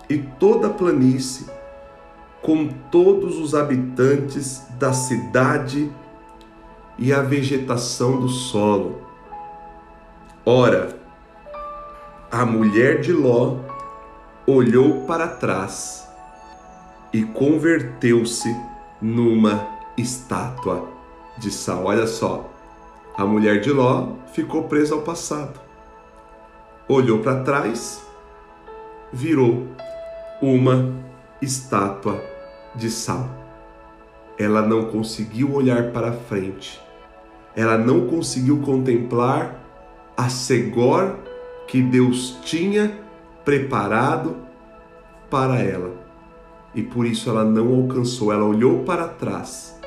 e 0.09 0.19
toda 0.19 0.69
a 0.69 0.71
planície 0.71 1.47
com 2.41 2.69
todos 2.91 3.39
os 3.39 3.55
habitantes 3.55 4.63
da 4.79 4.93
cidade 4.93 5.91
e 6.99 7.13
a 7.13 7.23
vegetação 7.23 8.21
do 8.21 8.29
solo. 8.29 9.01
Ora, 10.45 10.97
a 12.31 12.45
mulher 12.45 13.01
de 13.01 13.13
Ló 13.13 13.59
olhou 14.47 15.07
para 15.07 15.29
trás 15.29 16.09
e 17.13 17.23
converteu-se 17.23 18.55
numa 19.03 19.69
estátua 19.99 20.89
de 21.37 21.51
sal. 21.51 21.85
Olha 21.85 22.07
só, 22.07 22.49
a 23.17 23.25
mulher 23.27 23.61
de 23.61 23.73
Ló 23.73 24.13
ficou 24.33 24.65
presa 24.65 24.95
ao 24.95 25.03
passado. 25.03 25.61
Olhou 26.89 27.19
para 27.19 27.43
trás, 27.43 28.07
virou 29.13 29.67
uma 30.41 30.95
estátua 31.41 32.23
de 32.75 32.89
sal. 32.89 33.29
Ela 34.39 34.63
não 34.63 34.87
conseguiu 34.87 35.53
olhar 35.53 35.91
para 35.93 36.13
frente. 36.13 36.81
Ela 37.55 37.77
não 37.77 38.07
conseguiu 38.07 38.63
contemplar 38.63 39.61
a 40.17 40.29
segor 40.29 41.19
que 41.67 41.83
Deus 41.83 42.39
tinha 42.43 42.99
preparado 43.45 44.37
para 45.29 45.61
ela. 45.61 46.02
E 46.75 46.83
por 46.83 47.07
isso 47.07 47.29
ela 47.29 47.45
não 47.45 47.75
alcançou. 47.75 48.33
Ela 48.33 48.45
olhou 48.45 48.85
para 48.85 49.09
trás 49.09 49.79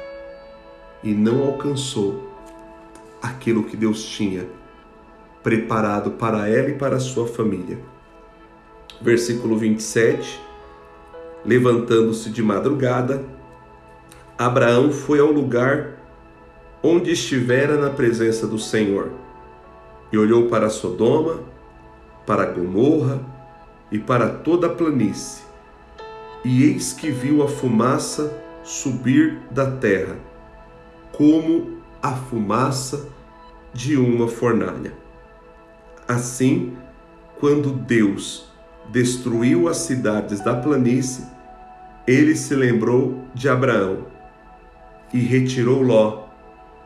e 1.04 1.14
não 1.14 1.44
alcançou 1.44 2.32
aquilo 3.22 3.64
que 3.64 3.76
Deus 3.76 4.04
tinha 4.04 4.48
preparado 5.42 6.12
para 6.12 6.50
ela 6.50 6.70
e 6.70 6.76
para 6.76 6.96
a 6.96 7.00
sua 7.00 7.28
família. 7.28 7.80
Versículo 9.02 9.58
27 9.58 10.42
Levantando-se 11.46 12.32
de 12.32 12.42
madrugada, 12.42 13.24
Abraão 14.36 14.92
foi 14.92 15.20
ao 15.20 15.32
lugar 15.32 15.92
onde 16.82 17.12
estivera 17.12 17.78
na 17.78 17.92
presença 17.92 18.48
do 18.48 18.58
Senhor 18.58 19.12
e 20.12 20.18
olhou 20.18 20.48
para 20.48 20.72
Sodoma, 20.72 21.42
para 22.26 22.46
Gomorra 22.46 23.22
e 23.92 24.00
para 24.00 24.28
toda 24.28 24.66
a 24.66 24.70
planície. 24.72 25.45
E 26.46 26.64
eis 26.64 26.94
que 26.94 27.10
viu 27.10 27.42
a 27.42 27.48
fumaça 27.48 28.32
subir 28.64 29.40
da 29.50 29.72
terra, 29.78 30.16
como 31.12 31.80
a 32.04 32.12
fumaça 32.12 33.08
de 33.74 33.98
uma 33.98 34.28
fornalha. 34.28 34.94
Assim, 36.08 36.78
quando 37.40 37.74
Deus 37.74 38.48
destruiu 38.92 39.68
as 39.68 39.78
cidades 39.78 40.40
da 40.40 40.56
planície, 40.56 41.26
ele 42.06 42.36
se 42.36 42.54
lembrou 42.54 43.24
de 43.34 43.50
Abraão 43.50 44.06
e 45.12 45.18
retirou 45.18 45.82
Ló 45.82 46.28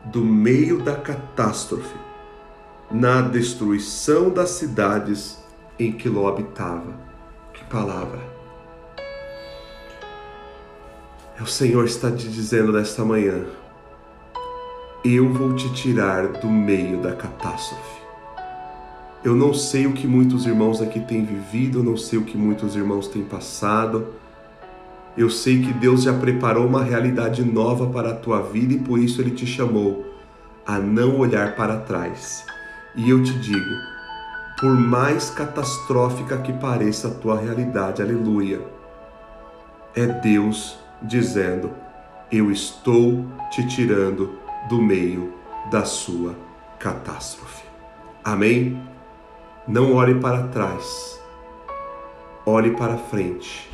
do 0.06 0.24
meio 0.24 0.78
da 0.78 0.96
catástrofe, 0.96 1.98
na 2.90 3.20
destruição 3.20 4.30
das 4.30 4.52
cidades 4.52 5.38
em 5.78 5.92
que 5.92 6.08
Ló 6.08 6.28
habitava. 6.28 6.94
Que 7.52 7.62
palavra! 7.66 8.29
O 11.40 11.46
Senhor 11.46 11.84
está 11.84 12.10
te 12.10 12.28
dizendo 12.28 12.72
nesta 12.72 13.04
manhã: 13.04 13.44
Eu 15.04 15.32
vou 15.32 15.54
te 15.54 15.72
tirar 15.72 16.28
do 16.28 16.48
meio 16.48 17.00
da 17.00 17.14
catástrofe. 17.14 18.00
Eu 19.24 19.34
não 19.34 19.52
sei 19.52 19.86
o 19.86 19.92
que 19.92 20.06
muitos 20.06 20.46
irmãos 20.46 20.80
aqui 20.80 21.00
têm 21.00 21.24
vivido, 21.24 21.80
eu 21.80 21.82
não 21.82 21.96
sei 21.96 22.18
o 22.18 22.24
que 22.24 22.36
muitos 22.36 22.74
irmãos 22.74 23.06
têm 23.08 23.22
passado 23.22 24.20
eu 25.16 25.28
sei 25.28 25.60
que 25.60 25.72
Deus 25.72 26.04
já 26.04 26.14
preparou 26.14 26.66
uma 26.66 26.82
realidade 26.82 27.44
nova 27.44 27.86
para 27.88 28.10
a 28.10 28.14
tua 28.14 28.40
vida 28.40 28.72
e 28.72 28.78
por 28.78 28.98
isso 28.98 29.20
Ele 29.20 29.32
te 29.32 29.44
chamou 29.44 30.06
a 30.66 30.78
não 30.78 31.18
olhar 31.18 31.56
para 31.56 31.76
trás. 31.76 32.42
E 32.96 33.10
eu 33.10 33.22
te 33.22 33.38
digo, 33.40 33.70
por 34.58 34.70
mais 34.70 35.28
catastrófica 35.28 36.38
que 36.38 36.54
pareça 36.54 37.08
a 37.08 37.10
tua 37.10 37.38
realidade, 37.38 38.00
aleluia, 38.00 38.62
é 39.94 40.06
Deus 40.06 40.78
dizendo: 41.02 41.70
Eu 42.30 42.50
estou 42.50 43.26
te 43.50 43.66
tirando 43.66 44.38
do 44.68 44.80
meio 44.80 45.34
da 45.70 45.84
sua 45.84 46.34
catástrofe. 46.78 47.64
Amém? 48.24 48.82
Não 49.66 49.94
olhe 49.94 50.14
para 50.16 50.48
trás, 50.48 51.20
olhe 52.44 52.72
para 52.72 52.96
frente 52.96 53.70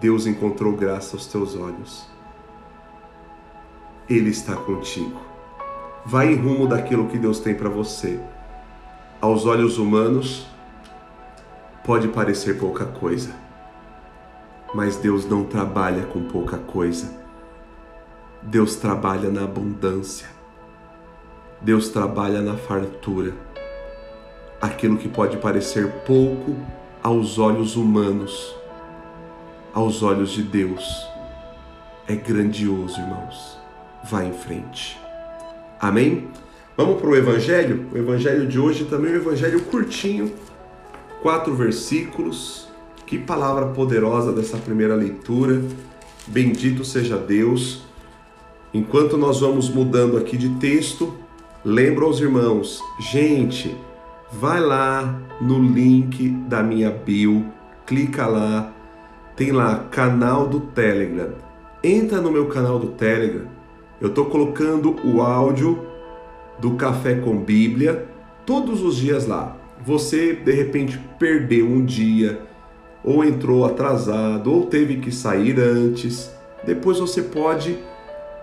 Deus 0.00 0.26
encontrou 0.26 0.74
graça 0.74 1.16
aos 1.16 1.26
teus 1.26 1.56
olhos. 1.56 2.06
Ele 4.08 4.30
está 4.30 4.54
contigo. 4.54 5.20
Vai 6.04 6.32
em 6.32 6.36
rumo 6.36 6.66
daquilo 6.66 7.08
que 7.08 7.18
Deus 7.18 7.40
tem 7.40 7.54
para 7.54 7.68
você. 7.68 8.20
Aos 9.20 9.46
olhos 9.46 9.78
humanos, 9.78 10.46
pode 11.84 12.08
parecer 12.08 12.58
pouca 12.58 12.84
coisa, 12.84 13.34
mas 14.74 14.96
Deus 14.96 15.26
não 15.26 15.44
trabalha 15.44 16.04
com 16.06 16.22
pouca 16.22 16.58
coisa. 16.58 17.24
Deus 18.42 18.76
trabalha 18.76 19.30
na 19.30 19.44
abundância. 19.44 20.28
Deus 21.60 21.88
trabalha 21.88 22.40
na 22.40 22.56
fartura. 22.56 23.32
Aquilo 24.60 24.96
que 24.96 25.08
pode 25.08 25.36
parecer 25.38 25.90
pouco 26.04 26.56
aos 27.02 27.38
olhos 27.38 27.76
humanos 27.76 28.56
aos 29.76 30.02
olhos 30.02 30.30
de 30.30 30.42
Deus 30.42 31.06
é 32.08 32.14
grandioso, 32.16 32.98
irmãos. 32.98 33.58
Vá 34.04 34.24
em 34.24 34.32
frente. 34.32 34.98
Amém? 35.78 36.28
Vamos 36.74 36.98
para 36.98 37.10
o 37.10 37.14
Evangelho? 37.14 37.86
O 37.92 37.98
Evangelho 37.98 38.46
de 38.46 38.58
hoje 38.58 38.86
também 38.86 39.12
é 39.12 39.14
um 39.16 39.18
Evangelho 39.18 39.60
curtinho, 39.64 40.32
quatro 41.20 41.54
versículos. 41.54 42.65
Que 43.06 43.18
palavra 43.18 43.66
poderosa 43.66 44.32
dessa 44.32 44.56
primeira 44.56 44.96
leitura. 44.96 45.62
Bendito 46.26 46.84
seja 46.84 47.16
Deus. 47.16 47.84
Enquanto 48.74 49.16
nós 49.16 49.40
vamos 49.40 49.70
mudando 49.70 50.16
aqui 50.16 50.36
de 50.36 50.48
texto, 50.56 51.14
lembro 51.64 52.04
aos 52.04 52.20
irmãos, 52.20 52.82
gente, 52.98 53.76
vai 54.32 54.60
lá 54.60 55.20
no 55.40 55.62
link 55.62 56.28
da 56.48 56.64
minha 56.64 56.90
bio, 56.90 57.46
clica 57.86 58.26
lá, 58.26 58.72
tem 59.36 59.52
lá 59.52 59.86
canal 59.90 60.48
do 60.48 60.60
Telegram. 60.60 61.34
Entra 61.84 62.20
no 62.20 62.32
meu 62.32 62.46
canal 62.46 62.78
do 62.78 62.88
Telegram. 62.88 63.46
Eu 64.00 64.08
estou 64.08 64.26
colocando 64.26 64.96
o 65.04 65.22
áudio 65.22 65.86
do 66.58 66.72
Café 66.72 67.14
com 67.14 67.38
Bíblia 67.38 68.08
todos 68.44 68.82
os 68.82 68.96
dias 68.96 69.26
lá. 69.26 69.56
Você 69.84 70.34
de 70.34 70.52
repente 70.52 71.00
perdeu 71.18 71.66
um 71.66 71.84
dia, 71.84 72.40
ou 73.06 73.24
entrou 73.24 73.64
atrasado, 73.64 74.52
ou 74.52 74.66
teve 74.66 74.96
que 74.96 75.10
sair 75.10 75.58
antes. 75.58 76.30
Depois 76.64 76.98
você 76.98 77.22
pode 77.22 77.78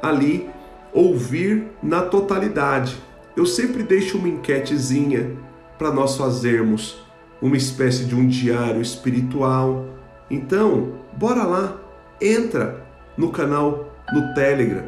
ali 0.01 0.49
ouvir 0.91 1.67
na 1.83 2.01
totalidade. 2.01 2.97
Eu 3.37 3.45
sempre 3.45 3.83
deixo 3.83 4.17
uma 4.17 4.29
enquetezinha 4.29 5.37
para 5.77 5.91
nós 5.91 6.17
fazermos 6.17 6.97
uma 7.39 7.57
espécie 7.57 8.05
de 8.05 8.15
um 8.15 8.27
diário 8.27 8.81
espiritual 8.81 9.93
então, 10.33 10.93
bora 11.15 11.43
lá, 11.43 11.77
entra 12.19 12.83
no 13.15 13.31
canal 13.31 13.93
no 14.11 14.33
Telegram. 14.33 14.85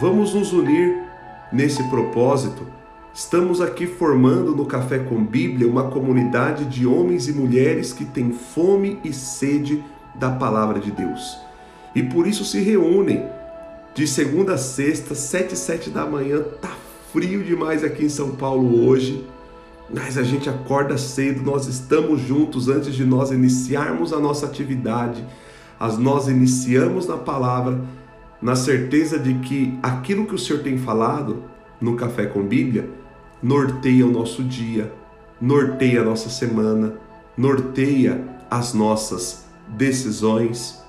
Vamos 0.00 0.34
nos 0.34 0.52
unir 0.52 0.94
nesse 1.50 1.82
propósito. 1.88 2.66
Estamos 3.14 3.60
aqui 3.60 3.86
formando 3.86 4.56
no 4.56 4.64
Café 4.64 4.98
com 4.98 5.22
Bíblia 5.22 5.68
uma 5.68 5.90
comunidade 5.90 6.64
de 6.64 6.86
homens 6.86 7.28
e 7.28 7.32
mulheres 7.32 7.92
que 7.92 8.04
têm 8.04 8.32
fome 8.32 8.98
e 9.04 9.12
sede 9.12 9.84
da 10.14 10.30
palavra 10.30 10.80
de 10.80 10.90
Deus. 10.90 11.36
E 11.94 12.02
por 12.02 12.26
isso 12.26 12.44
se 12.44 12.60
reúnem 12.60 13.26
de 13.94 14.06
segunda 14.06 14.54
a 14.54 14.58
sexta, 14.58 15.14
sete 15.14 15.52
e 15.52 15.56
sete 15.56 15.90
da 15.90 16.06
manhã. 16.06 16.42
Tá 16.60 16.74
frio 17.12 17.44
demais 17.44 17.84
aqui 17.84 18.06
em 18.06 18.08
São 18.08 18.30
Paulo 18.30 18.86
hoje 18.86 19.26
mas 19.92 20.16
a 20.16 20.22
gente 20.22 20.48
acorda 20.48 20.96
cedo, 20.96 21.42
nós 21.42 21.66
estamos 21.66 22.20
juntos 22.22 22.68
antes 22.68 22.94
de 22.94 23.04
nós 23.04 23.30
iniciarmos 23.30 24.12
a 24.12 24.18
nossa 24.18 24.46
atividade. 24.46 25.22
as 25.78 25.98
nós 25.98 26.28
iniciamos 26.28 27.06
na 27.06 27.16
palavra, 27.18 27.80
na 28.40 28.54
certeza 28.54 29.18
de 29.18 29.34
que 29.40 29.78
aquilo 29.82 30.26
que 30.26 30.34
o 30.34 30.38
Senhor 30.38 30.62
tem 30.62 30.78
falado 30.78 31.42
no 31.80 31.96
Café 31.96 32.24
com 32.24 32.42
Bíblia 32.42 32.88
norteia 33.42 34.06
o 34.06 34.10
nosso 34.10 34.42
dia, 34.42 34.92
norteia 35.40 36.02
a 36.02 36.04
nossa 36.04 36.28
semana, 36.28 36.94
norteia 37.36 38.24
as 38.48 38.72
nossas 38.72 39.44
decisões. 39.66 40.80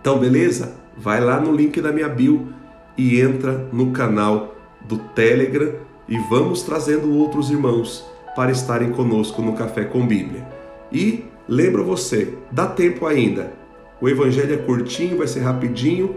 Então, 0.00 0.18
beleza? 0.18 0.74
Vai 0.96 1.20
lá 1.20 1.40
no 1.40 1.52
link 1.52 1.80
da 1.80 1.90
minha 1.90 2.08
bio 2.08 2.48
e 2.96 3.20
entra 3.20 3.68
no 3.72 3.90
canal 3.90 4.54
do 4.82 4.98
Telegram 4.98 5.72
e 6.06 6.18
vamos 6.28 6.62
trazendo 6.62 7.12
outros 7.14 7.50
irmãos 7.50 8.04
para 8.36 8.52
estarem 8.52 8.90
conosco 8.90 9.40
no 9.40 9.54
Café 9.54 9.84
com 9.84 10.06
Bíblia. 10.06 10.46
E 10.92 11.24
lembro 11.48 11.84
você, 11.84 12.34
dá 12.52 12.66
tempo 12.66 13.06
ainda. 13.06 13.52
O 14.00 14.08
evangelho 14.08 14.54
é 14.54 14.58
curtinho, 14.58 15.16
vai 15.16 15.26
ser 15.26 15.40
rapidinho, 15.40 16.16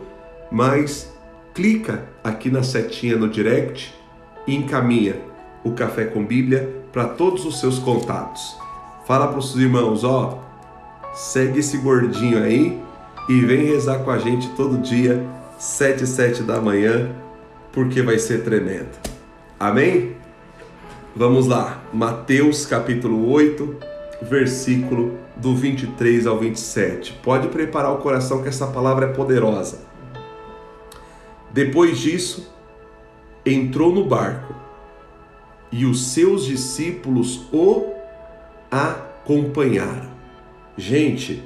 mas 0.52 1.14
clica 1.54 2.10
aqui 2.24 2.50
na 2.50 2.62
setinha 2.62 3.16
no 3.16 3.30
direct 3.30 3.94
e 4.46 4.56
encaminha 4.56 5.16
o 5.64 5.72
Café 5.72 6.06
com 6.06 6.26
Bíblia 6.26 6.84
para 6.92 7.06
todos 7.06 7.46
os 7.46 7.60
seus 7.60 7.80
contatos. 7.80 8.58
Fala 9.06 9.28
para 9.28 9.40
os 9.40 9.56
irmãos, 9.56 10.04
ó, 10.04 10.44
segue 11.14 11.60
esse 11.60 11.78
gordinho 11.78 12.44
aí 12.44 12.82
e 13.30 13.42
vem 13.42 13.66
rezar 13.66 14.00
com 14.00 14.12
a 14.12 14.18
gente 14.18 14.50
todo 14.50 14.78
dia, 14.78 15.26
7 15.58 16.04
e 16.04 16.08
7 16.08 16.44
da 16.44 16.62
manhã, 16.62 17.10
porque 17.72 18.02
vai 18.02 18.20
ser 18.20 18.44
tremendo. 18.44 18.90
Amém? 19.60 20.16
Vamos 21.16 21.48
lá, 21.48 21.82
Mateus 21.92 22.66
capítulo 22.66 23.30
8, 23.32 23.76
versículo 24.24 25.18
do 25.36 25.56
23 25.56 26.28
ao 26.28 26.38
27. 26.38 27.14
Pode 27.24 27.48
preparar 27.48 27.92
o 27.92 27.98
coração 27.98 28.42
que 28.42 28.50
essa 28.50 28.68
palavra 28.68 29.08
é 29.08 29.14
poderosa. 29.14 29.80
Depois 31.52 31.98
disso, 31.98 32.54
entrou 33.46 33.94
no 33.94 34.06
barco 34.06 34.54
e 35.72 35.86
os 35.86 36.08
seus 36.08 36.46
discípulos 36.46 37.48
o 37.52 37.94
acompanharam. 38.72 40.10
Gente, 40.78 41.44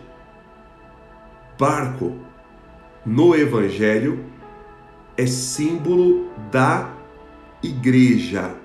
barco 1.57 2.15
no 3.05 3.36
Evangelho 3.36 4.25
é 5.17 5.25
símbolo 5.25 6.29
da 6.51 6.89
igreja. 7.63 8.55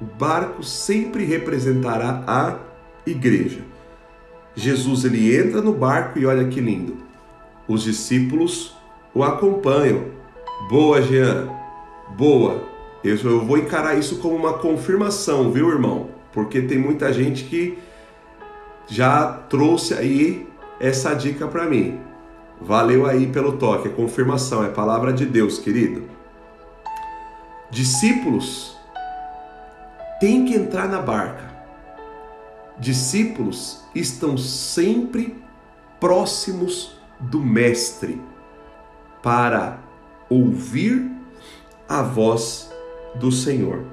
O 0.00 0.04
barco 0.04 0.62
sempre 0.62 1.24
representará 1.24 2.22
a 2.26 2.58
igreja. 3.06 3.60
Jesus 4.54 5.04
ele 5.04 5.36
entra 5.36 5.60
no 5.60 5.72
barco 5.72 6.18
e 6.18 6.26
olha 6.26 6.48
que 6.48 6.60
lindo. 6.60 6.96
Os 7.66 7.82
discípulos 7.82 8.76
o 9.14 9.22
acompanham. 9.22 10.06
Boa, 10.68 11.02
Jean. 11.02 11.48
Boa. 12.16 12.77
Eu, 13.08 13.44
vou 13.44 13.56
encarar 13.56 13.98
isso 13.98 14.18
como 14.18 14.36
uma 14.36 14.54
confirmação, 14.54 15.50
viu, 15.50 15.70
irmão? 15.70 16.10
Porque 16.32 16.62
tem 16.62 16.78
muita 16.78 17.12
gente 17.12 17.44
que 17.44 17.78
já 18.86 19.26
trouxe 19.48 19.94
aí 19.94 20.46
essa 20.80 21.14
dica 21.14 21.46
para 21.46 21.66
mim. 21.66 22.00
Valeu 22.60 23.06
aí 23.06 23.26
pelo 23.26 23.52
toque, 23.52 23.88
é 23.88 23.90
confirmação, 23.90 24.64
é 24.64 24.68
palavra 24.68 25.12
de 25.12 25.24
Deus, 25.24 25.58
querido. 25.58 26.02
Discípulos 27.70 28.76
têm 30.20 30.44
que 30.44 30.54
entrar 30.54 30.88
na 30.88 31.00
barca. 31.00 31.48
Discípulos 32.78 33.84
estão 33.94 34.36
sempre 34.36 35.36
próximos 36.00 36.96
do 37.18 37.40
Mestre 37.40 38.20
para 39.22 39.78
ouvir 40.28 41.10
a 41.88 42.02
voz 42.02 42.67
do 43.14 43.30
Senhor. 43.30 43.84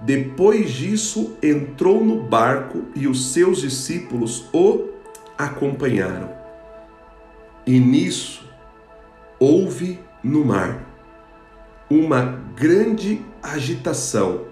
Depois 0.00 0.70
disso, 0.70 1.36
entrou 1.42 2.02
no 2.02 2.22
barco 2.22 2.84
e 2.94 3.06
os 3.06 3.32
seus 3.32 3.60
discípulos 3.60 4.48
o 4.52 4.88
acompanharam. 5.36 6.30
E 7.66 7.78
nisso 7.78 8.48
houve 9.38 10.00
no 10.22 10.44
mar 10.44 10.86
uma 11.90 12.40
grande 12.54 13.20
agitação, 13.42 14.46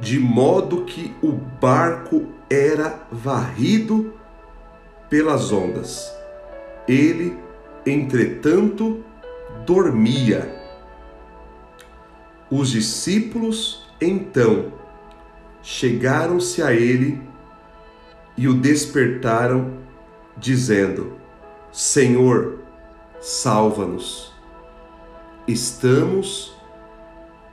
de 0.00 0.18
modo 0.18 0.84
que 0.84 1.14
o 1.22 1.30
barco 1.32 2.26
era 2.50 3.06
varrido 3.10 4.14
pelas 5.08 5.52
ondas. 5.52 6.12
Ele, 6.88 7.36
entretanto, 7.86 9.04
dormia. 9.64 10.60
Os 12.50 12.70
discípulos, 12.70 13.88
então, 14.00 14.72
chegaram-se 15.62 16.62
a 16.62 16.72
ele 16.72 17.22
e 18.36 18.48
o 18.48 18.54
despertaram, 18.54 19.78
dizendo: 20.36 21.16
Senhor, 21.70 22.58
salva-nos 23.20 24.32
estamos 25.46 26.54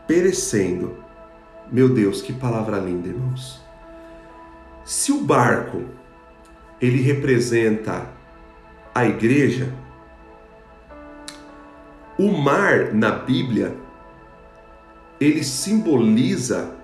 perecendo. 0.08 0.98
Meu 1.72 1.90
Deus, 1.90 2.22
que 2.22 2.34
palavra 2.34 2.78
linda, 2.78 3.08
irmãos. 3.08 3.62
Se 4.84 5.12
o 5.12 5.22
barco 5.22 5.84
ele 6.82 7.02
representa 7.02 8.08
a 8.94 9.06
igreja, 9.06 9.74
o 12.20 12.34
mar 12.34 12.94
na 12.94 13.12
Bíblia 13.12 13.78
ele 15.22 15.42
simboliza 15.42 16.76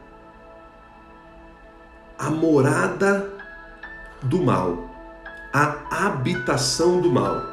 a 2.17 2.29
morada 2.29 3.33
do 4.23 4.41
mal, 4.41 4.89
a 5.53 6.05
habitação 6.07 7.01
do 7.01 7.11
mal. 7.11 7.43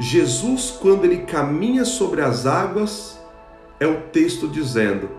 Jesus, 0.00 0.72
quando 0.82 1.04
ele 1.04 1.18
caminha 1.18 1.84
sobre 1.84 2.20
as 2.20 2.44
águas, 2.44 3.20
é 3.78 3.86
o 3.86 4.00
texto 4.00 4.48
dizendo 4.48 5.10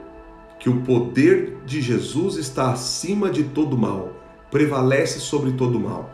que 0.59 0.69
o 0.69 0.81
poder 0.81 1.59
de 1.65 1.79
Jesus 1.79 2.35
está 2.35 2.73
acima 2.73 3.29
de 3.29 3.45
todo 3.45 3.77
mal, 3.77 4.11
prevalece 4.51 5.21
sobre 5.21 5.53
todo 5.53 5.79
mal. 5.79 6.11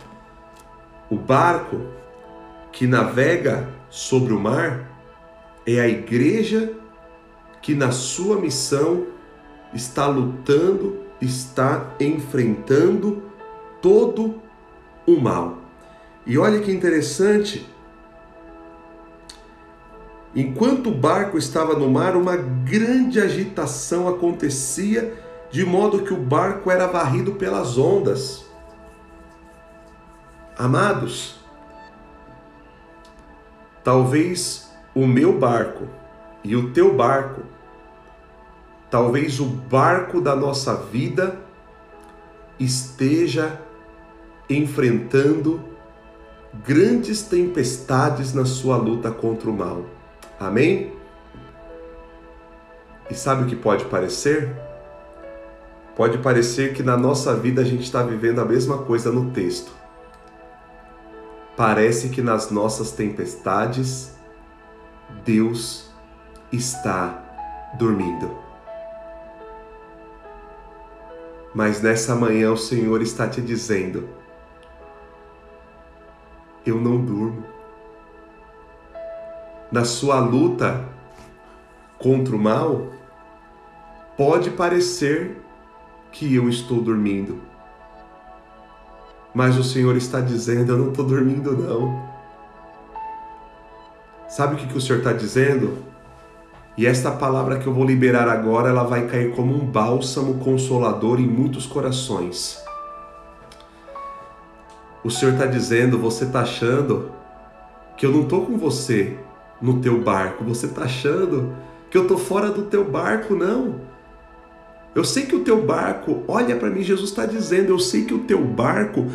O 1.09 1.15
barco 1.15 1.81
que 2.71 2.85
navega 2.85 3.67
sobre 3.89 4.33
o 4.33 4.39
mar 4.39 4.98
é 5.77 5.81
a 5.81 5.87
igreja 5.87 6.73
que, 7.61 7.75
na 7.75 7.91
sua 7.91 8.39
missão, 8.39 9.07
está 9.73 10.07
lutando, 10.07 10.99
está 11.21 11.95
enfrentando 11.99 13.23
todo 13.81 14.41
o 15.05 15.19
mal. 15.19 15.59
E 16.25 16.37
olha 16.37 16.59
que 16.59 16.71
interessante 16.71 17.67
Enquanto 20.35 20.89
o 20.91 20.93
barco 20.93 21.37
estava 21.37 21.73
no 21.73 21.89
mar, 21.89 22.15
uma 22.15 22.37
grande 22.37 23.19
agitação 23.19 24.07
acontecia, 24.07 25.13
de 25.49 25.65
modo 25.65 26.03
que 26.03 26.13
o 26.13 26.17
barco 26.17 26.69
era 26.69 26.85
varrido 26.85 27.33
pelas 27.33 27.77
ondas. 27.77 28.45
Amados, 30.55 31.39
talvez 33.83 34.68
o 34.93 35.05
meu 35.05 35.37
barco 35.37 35.87
e 36.43 36.55
o 36.55 36.71
teu 36.71 36.95
barco, 36.95 37.41
talvez 38.89 39.39
o 39.39 39.45
barco 39.45 40.21
da 40.21 40.35
nossa 40.35 40.75
vida 40.75 41.39
esteja 42.59 43.61
enfrentando 44.49 45.61
grandes 46.65 47.21
tempestades 47.21 48.33
na 48.33 48.45
sua 48.45 48.77
luta 48.77 49.11
contra 49.11 49.49
o 49.49 49.53
mal. 49.53 49.85
Amém? 50.39 50.93
E 53.09 53.13
sabe 53.13 53.43
o 53.43 53.45
que 53.45 53.55
pode 53.55 53.85
parecer? 53.85 54.55
Pode 55.95 56.17
parecer 56.19 56.73
que 56.73 56.81
na 56.81 56.95
nossa 56.95 57.35
vida 57.35 57.61
a 57.61 57.65
gente 57.65 57.83
está 57.83 58.01
vivendo 58.01 58.39
a 58.39 58.45
mesma 58.45 58.79
coisa 58.79 59.11
no 59.11 59.31
texto. 59.31 59.71
Parece 61.57 62.09
que 62.09 62.21
nas 62.21 62.49
nossas 62.49 62.91
tempestades 62.91 64.17
Deus 65.23 65.89
está 66.51 67.23
dormindo. 67.77 68.37
Mas 71.53 71.81
nessa 71.81 72.15
manhã 72.15 72.51
o 72.51 72.57
Senhor 72.57 73.01
está 73.01 73.27
te 73.27 73.41
dizendo: 73.41 74.07
Eu 76.65 76.79
não 76.79 77.03
durmo 77.03 77.43
na 79.71 79.85
sua 79.85 80.19
luta 80.19 80.85
contra 81.97 82.35
o 82.35 82.39
mal, 82.39 82.87
pode 84.17 84.49
parecer 84.51 85.37
que 86.11 86.33
eu 86.33 86.49
estou 86.49 86.81
dormindo. 86.81 87.39
Mas 89.33 89.57
o 89.57 89.63
Senhor 89.63 89.95
está 89.95 90.21
dizendo: 90.21 90.71
Eu 90.71 90.77
não 90.77 90.89
estou 90.89 91.05
dormindo, 91.05 91.55
não. 91.55 92.08
Sabe 94.29 94.53
o 94.53 94.57
que, 94.57 94.67
que 94.67 94.77
o 94.77 94.81
Senhor 94.81 94.99
está 94.99 95.11
dizendo? 95.11 95.79
E 96.77 96.85
esta 96.85 97.09
palavra 97.09 97.57
que 97.57 97.65
eu 97.65 97.73
vou 97.73 97.83
liberar 97.83 98.29
agora, 98.29 98.69
ela 98.69 98.83
vai 98.83 99.07
cair 99.07 99.31
como 99.35 99.53
um 99.53 99.65
bálsamo 99.65 100.35
consolador 100.35 101.19
em 101.19 101.27
muitos 101.27 101.65
corações. 101.65 102.63
O 105.03 105.09
Senhor 105.09 105.33
está 105.33 105.47
dizendo, 105.47 105.97
você 105.97 106.25
está 106.25 106.41
achando 106.41 107.11
que 107.97 108.05
eu 108.05 108.11
não 108.11 108.21
estou 108.21 108.45
com 108.45 108.55
você 108.55 109.17
no 109.59 109.81
teu 109.81 109.99
barco, 109.99 110.43
você 110.43 110.67
está 110.67 110.83
achando 110.83 111.55
que 111.89 111.97
eu 111.97 112.03
estou 112.03 112.17
fora 112.17 112.51
do 112.51 112.63
teu 112.63 112.85
barco, 112.85 113.33
não. 113.33 113.81
Eu 114.93 115.03
sei 115.03 115.25
que 115.25 115.35
o 115.35 115.43
teu 115.43 115.65
barco, 115.65 116.23
olha 116.27 116.55
para 116.55 116.69
mim, 116.69 116.83
Jesus 116.83 117.09
está 117.09 117.25
dizendo, 117.25 117.69
eu 117.69 117.79
sei 117.79 118.05
que 118.05 118.13
o 118.13 118.19
teu 118.19 118.43
barco 118.45 119.07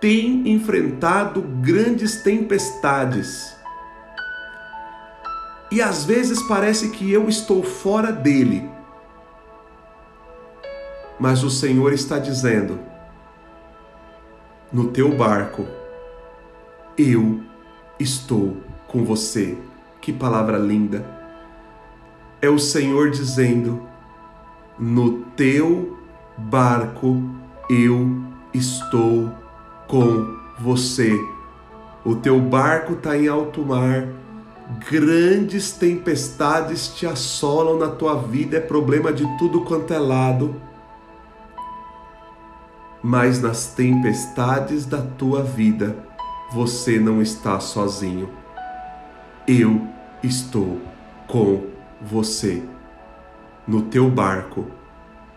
tem 0.00 0.50
enfrentado 0.50 1.42
grandes 1.42 2.22
tempestades. 2.22 3.53
E 5.74 5.82
às 5.82 6.04
vezes 6.04 6.40
parece 6.40 6.90
que 6.90 7.10
eu 7.12 7.28
estou 7.28 7.60
fora 7.60 8.12
dele. 8.12 8.70
Mas 11.18 11.42
o 11.42 11.50
Senhor 11.50 11.92
está 11.92 12.16
dizendo: 12.16 12.78
no 14.72 14.92
teu 14.92 15.16
barco, 15.16 15.66
eu 16.96 17.40
estou 17.98 18.56
com 18.86 19.04
você. 19.04 19.58
Que 20.00 20.12
palavra 20.12 20.58
linda! 20.58 21.04
É 22.40 22.48
o 22.48 22.56
Senhor 22.56 23.10
dizendo: 23.10 23.82
no 24.78 25.22
teu 25.36 25.98
barco 26.38 27.20
eu 27.68 28.22
estou 28.54 29.28
com 29.88 30.36
você. 30.56 31.10
O 32.04 32.14
teu 32.14 32.38
barco 32.38 32.92
está 32.92 33.18
em 33.18 33.26
alto 33.26 33.60
mar, 33.66 34.06
grandes 34.88 35.72
tempestades 35.72 36.88
te 36.88 37.06
assolam 37.06 37.78
na 37.78 37.88
tua 37.88 38.14
vida, 38.14 38.56
é 38.56 38.60
problema 38.60 39.12
de 39.12 39.26
tudo 39.38 39.62
quanto 39.62 39.92
é 39.92 39.98
lado. 39.98 40.60
Mas 43.02 43.40
nas 43.40 43.66
tempestades 43.74 44.86
da 44.86 45.02
tua 45.02 45.42
vida, 45.42 45.96
você 46.52 46.98
não 46.98 47.20
está 47.20 47.60
sozinho. 47.60 48.30
Eu 49.46 49.86
estou 50.22 50.80
com 51.26 51.66
você 52.00 52.62
no 53.66 53.82
teu 53.82 54.10
barco, 54.10 54.66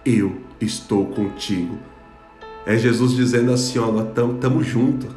eu 0.06 0.42
estou 0.62 1.08
contigo. 1.08 1.78
É 2.66 2.78
Jesus 2.78 3.14
dizendo 3.14 3.52
assim: 3.52 3.80
ó, 3.80 4.04
tamo, 4.04 4.36
tamo 4.36 4.64
junto. 4.64 5.08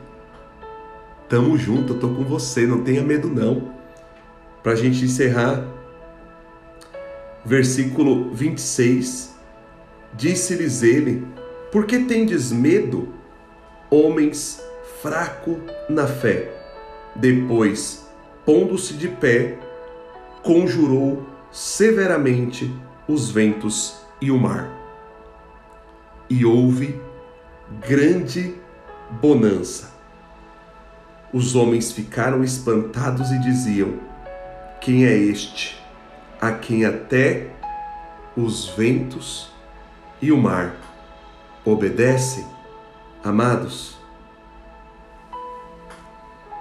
Tamo 1.29 1.57
junto, 1.57 1.92
eu 1.92 2.01
tô 2.01 2.09
com 2.09 2.25
você, 2.25 2.66
não 2.66 2.83
tenha 2.83 3.03
medo 3.03 3.29
não. 3.29 3.80
Para 4.62 4.73
a 4.73 4.77
gente 4.77 5.05
encerrar, 5.05 5.64
versículo 7.44 8.35
26, 8.35 9.35
disse-lhes 10.12 10.83
ele: 10.83 11.27
Por 11.73 11.87
que 11.87 12.01
tendes 12.01 12.53
medo, 12.53 13.09
homens 13.90 14.62
fraco 15.01 15.59
na 15.88 16.07
fé? 16.07 16.53
Depois, 17.16 18.07
pondo-se 18.44 18.94
de 18.94 19.09
pé, 19.09 19.59
conjurou 20.42 21.27
severamente 21.51 22.70
os 23.09 23.31
ventos 23.31 23.96
e 24.20 24.31
o 24.31 24.38
mar. 24.38 24.70
E 26.29 26.44
houve 26.44 27.01
grande 27.81 28.55
bonança. 29.20 29.90
Os 31.33 31.55
homens 31.57 31.92
ficaram 31.92 32.44
espantados 32.44 33.31
e 33.31 33.38
diziam: 33.40 34.10
Quem 34.81 35.05
é 35.05 35.14
este, 35.14 35.79
a 36.40 36.53
quem 36.53 36.87
até 36.87 37.51
os 38.35 38.66
ventos 38.69 39.51
e 40.23 40.33
o 40.33 40.38
mar 40.38 40.75
obedecem? 41.66 42.47
Amados, 43.23 43.99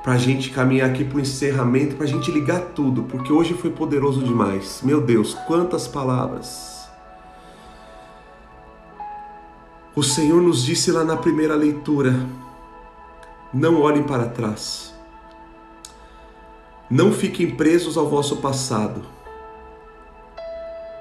para 0.04 0.14
a 0.14 0.18
gente 0.18 0.50
caminhar 0.50 0.90
aqui 0.90 1.06
para 1.06 1.18
o 1.18 1.22
encerramento, 1.22 1.96
para 1.96 2.04
a 2.04 2.10
gente 2.10 2.30
ligar 2.30 2.60
tudo, 2.76 3.04
porque 3.04 3.32
hoje 3.32 3.54
foi 3.54 3.70
poderoso 3.70 4.22
demais. 4.22 4.82
Meu 4.84 5.00
Deus, 5.00 5.34
quantas 5.48 5.88
palavras! 5.88 6.90
O 9.96 10.04
Senhor 10.04 10.42
nos 10.42 10.66
disse 10.66 10.92
lá 10.92 11.06
na 11.06 11.16
primeira 11.16 11.56
leitura: 11.56 12.14
não 13.54 13.82
olhem 13.82 14.04
para 14.04 14.28
trás, 14.28 14.89
não 16.90 17.12
fiquem 17.12 17.52
presos 17.52 17.98
ao 17.98 18.08
vosso 18.10 18.38
passado, 18.38 19.04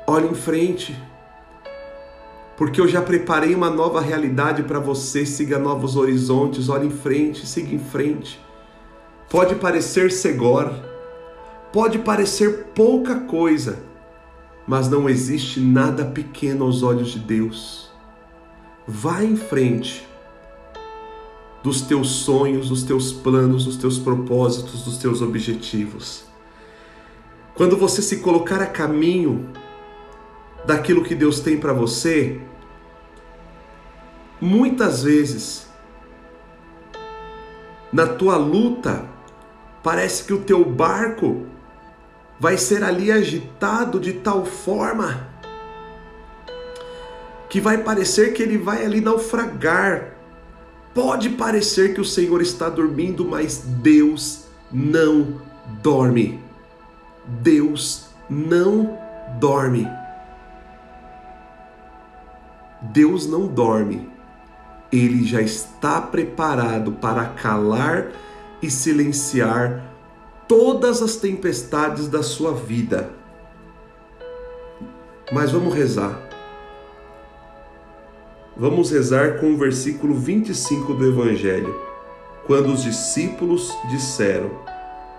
olhem 0.07 0.33
em 0.33 0.35
frente, 0.35 1.01
porque 2.57 2.81
eu 2.81 2.89
já 2.89 3.01
preparei 3.01 3.55
uma 3.55 3.71
nova 3.71 4.01
realidade 4.01 4.65
para 4.65 4.81
você. 4.81 5.25
Siga 5.25 5.59
novos 5.59 5.97
horizontes, 5.97 6.69
olhe 6.69 6.89
em 6.89 6.91
frente, 6.91 7.47
siga 7.47 7.73
em 7.73 7.79
frente. 7.79 8.45
Pode 9.31 9.55
parecer 9.55 10.11
segor, 10.11 10.75
pode 11.73 12.01
parecer 12.01 12.71
pouca 12.75 13.21
coisa, 13.21 13.79
mas 14.67 14.89
não 14.89 15.09
existe 15.09 15.61
nada 15.61 16.05
pequeno 16.05 16.65
aos 16.65 16.83
olhos 16.83 17.11
de 17.11 17.21
Deus. 17.21 17.91
Vá 18.87 19.23
em 19.23 19.37
frente 19.37 20.08
dos 21.63 21.83
teus 21.83 22.09
sonhos, 22.09 22.69
dos 22.69 22.83
teus 22.83 23.13
planos, 23.13 23.65
dos 23.65 23.77
teus 23.77 23.99
propósitos, 23.99 24.85
dos 24.85 24.99
teus 24.99 25.21
objetivos. 25.21 26.25
Quando 27.55 27.77
você 27.77 28.01
se 28.01 28.19
colocar 28.19 28.63
a 28.63 28.67
caminho 28.67 29.51
daquilo 30.65 31.03
que 31.03 31.15
Deus 31.15 31.41
tem 31.41 31.59
para 31.59 31.73
você, 31.73 32.41
muitas 34.41 35.03
vezes 35.03 35.67
na 37.93 38.07
tua 38.07 38.37
luta 38.37 39.19
Parece 39.83 40.25
que 40.25 40.35
o 40.35 40.43
teu 40.43 40.65
barco 40.65 41.47
vai 42.39 42.59
ser 42.59 42.85
ali 42.85 43.11
agitado 43.11 43.99
de 43.99 44.13
tal 44.13 44.45
forma 44.45 45.29
que 47.49 47.61
vai 47.61 47.79
parecer 47.79 48.35
que 48.35 48.43
ele 48.43 48.59
vai 48.59 48.85
ali 48.85 49.01
naufragar. 49.01 50.18
Pode 50.99 51.31
parecer 51.31 51.95
que 51.95 52.01
o 52.01 52.05
Senhor 52.05 52.43
está 52.43 52.69
dormindo, 52.69 53.25
mas 53.25 53.59
Deus 53.65 54.47
não 54.69 55.41
dorme. 55.81 56.43
Deus 57.25 58.09
não 58.29 58.99
dorme. 59.39 59.89
Deus 62.83 63.29
não 63.29 63.47
dorme. 63.47 64.11
Ele 64.91 65.25
já 65.25 65.41
está 65.41 66.01
preparado 66.01 66.91
para 66.91 67.27
calar 67.27 68.09
e 68.61 68.69
silenciar 68.69 69.85
todas 70.49 71.01
as 71.01 71.15
tempestades 71.15 72.09
da 72.09 72.25
sua 72.25 72.53
vida. 72.53 73.09
Mas 75.33 75.53
vamos 75.53 75.73
rezar. 75.73 76.28
Vamos 78.61 78.91
rezar 78.91 79.39
com 79.39 79.53
o 79.53 79.57
versículo 79.57 80.15
25 80.15 80.93
do 80.95 81.07
Evangelho, 81.07 81.81
quando 82.45 82.73
os 82.73 82.83
discípulos 82.83 83.73
disseram: 83.89 84.51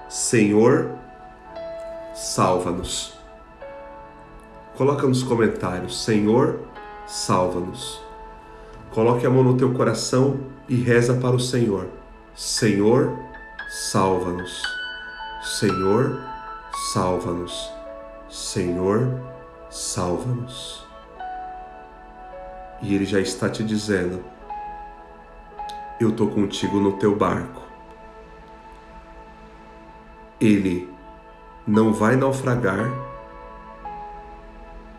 Senhor, 0.09 0.91
salva-nos. 2.13 3.17
Coloca 4.75 5.07
nos 5.07 5.23
comentários: 5.23 6.03
Senhor, 6.03 6.59
salva-nos. 7.07 8.01
Coloque 8.91 9.25
a 9.25 9.29
mão 9.29 9.43
no 9.45 9.55
teu 9.55 9.73
coração 9.73 10.41
e 10.67 10.75
reza 10.75 11.13
para 11.13 11.37
o 11.37 11.39
Senhor. 11.39 11.87
Senhor, 12.35 13.17
salva-nos. 13.69 14.61
Senhor, 15.41 16.19
salva-nos. 16.91 17.71
Senhor, 18.27 19.17
salva-nos. 19.69 20.88
E 22.81 22.93
Ele 22.93 23.05
já 23.05 23.19
está 23.19 23.49
te 23.49 23.63
dizendo: 23.63 24.23
Eu 25.99 26.09
estou 26.09 26.29
contigo 26.29 26.79
no 26.79 26.93
teu 26.93 27.15
barco. 27.15 27.61
Ele 30.39 30.89
não 31.67 31.93
vai 31.93 32.15
naufragar. 32.15 32.89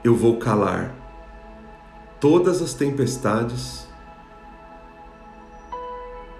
Eu 0.02 0.14
vou 0.14 0.38
calar 0.38 0.94
todas 2.18 2.62
as 2.62 2.74
tempestades. 2.74 3.88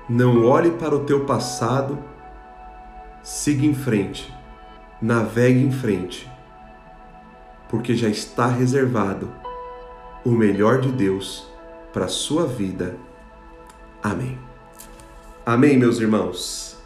Não 0.09 0.45
olhe 0.45 0.73
para 0.73 0.95
o 0.95 1.05
teu 1.05 1.25
passado 1.25 2.11
siga 3.23 3.67
em 3.67 3.75
frente, 3.75 4.35
navegue 5.01 5.61
em 5.61 5.71
frente, 5.71 6.31
porque 7.69 7.95
já 7.95 8.09
está 8.09 8.47
reservado 8.47 9.33
o 10.25 10.31
melhor 10.31 10.81
de 10.81 10.91
Deus 10.93 11.49
para 11.93 12.05
a 12.05 12.09
sua 12.09 12.47
vida. 12.47 12.97
Amém. 14.03 14.39
Amém, 15.45 15.79
meus 15.79 15.99
irmãos. 15.99 16.77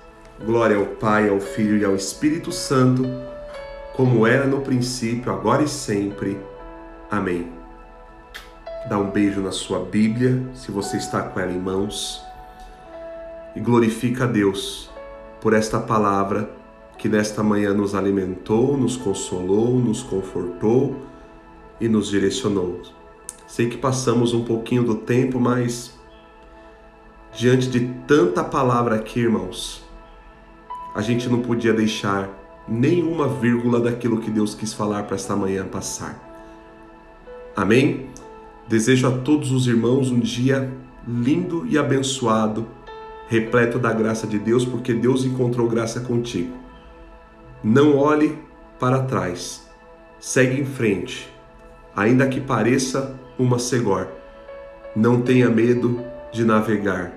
Glória 0.45 0.77
ao 0.77 0.87
Pai, 0.87 1.29
ao 1.29 1.41
Filho 1.41 1.77
e 1.77 1.85
ao 1.85 1.95
Espírito 1.95 2.51
Santo, 2.53 3.05
como 3.95 4.27
era 4.27 4.47
no 4.47 4.61
princípio, 4.61 5.33
agora 5.33 5.63
e 5.63 5.69
sempre. 5.69 6.39
Amém. 7.11 7.53
Dá 8.89 8.99
um 8.99 9.11
beijo 9.11 9.41
na 9.41 9.53
sua 9.53 9.81
Bíblia, 9.81 10.43
se 10.55 10.71
você 10.71 10.97
está 10.97 11.23
com 11.23 11.41
ela 11.41 11.53
em 11.53 11.59
mãos, 11.59 12.23
e 13.57 13.61
glorifica 13.61 14.25
a 14.25 14.27
Deus 14.27 14.91
por 15.41 15.53
esta 15.55 15.81
palavra 15.81 16.51
que 16.99 17.09
nesta 17.09 17.43
manhã 17.43 17.73
nos 17.73 17.95
alimentou, 17.95 18.77
nos 18.77 18.97
consolou, 18.97 19.79
nos 19.79 20.03
confortou 20.03 20.97
e 21.81 21.89
nos 21.89 22.09
direcionou. 22.09 22.81
Sei 23.55 23.69
que 23.69 23.77
passamos 23.77 24.35
um 24.35 24.43
pouquinho 24.43 24.83
do 24.83 24.97
tempo, 24.97 25.39
mas 25.39 25.97
diante 27.33 27.71
de 27.71 27.87
tanta 28.05 28.43
palavra 28.43 28.97
aqui, 28.97 29.21
irmãos, 29.21 29.85
a 30.93 31.01
gente 31.01 31.29
não 31.29 31.41
podia 31.41 31.73
deixar 31.73 32.29
nenhuma 32.67 33.29
vírgula 33.29 33.79
daquilo 33.79 34.21
que 34.21 34.29
Deus 34.29 34.57
quis 34.57 34.73
falar 34.73 35.05
para 35.05 35.15
esta 35.15 35.37
manhã 35.37 35.65
passar. 35.65 36.19
Amém? 37.55 38.09
Desejo 38.67 39.07
a 39.07 39.19
todos 39.19 39.53
os 39.53 39.69
irmãos 39.69 40.11
um 40.11 40.19
dia 40.19 40.77
lindo 41.07 41.65
e 41.65 41.79
abençoado 41.79 42.67
repleto 43.29 43.79
da 43.79 43.93
graça 43.93 44.27
de 44.27 44.37
Deus, 44.37 44.65
porque 44.65 44.93
Deus 44.93 45.25
encontrou 45.25 45.69
graça 45.69 46.01
contigo. 46.01 46.57
Não 47.63 47.97
olhe 47.97 48.37
para 48.81 49.05
trás, 49.05 49.65
segue 50.19 50.61
em 50.61 50.65
frente, 50.65 51.33
ainda 51.95 52.27
que 52.27 52.41
pareça 52.41 53.23
uma 53.39 53.59
segor. 53.59 54.09
Não 54.95 55.21
tenha 55.21 55.51
medo 55.51 56.05
de 56.33 56.45
navegar. 56.45 57.13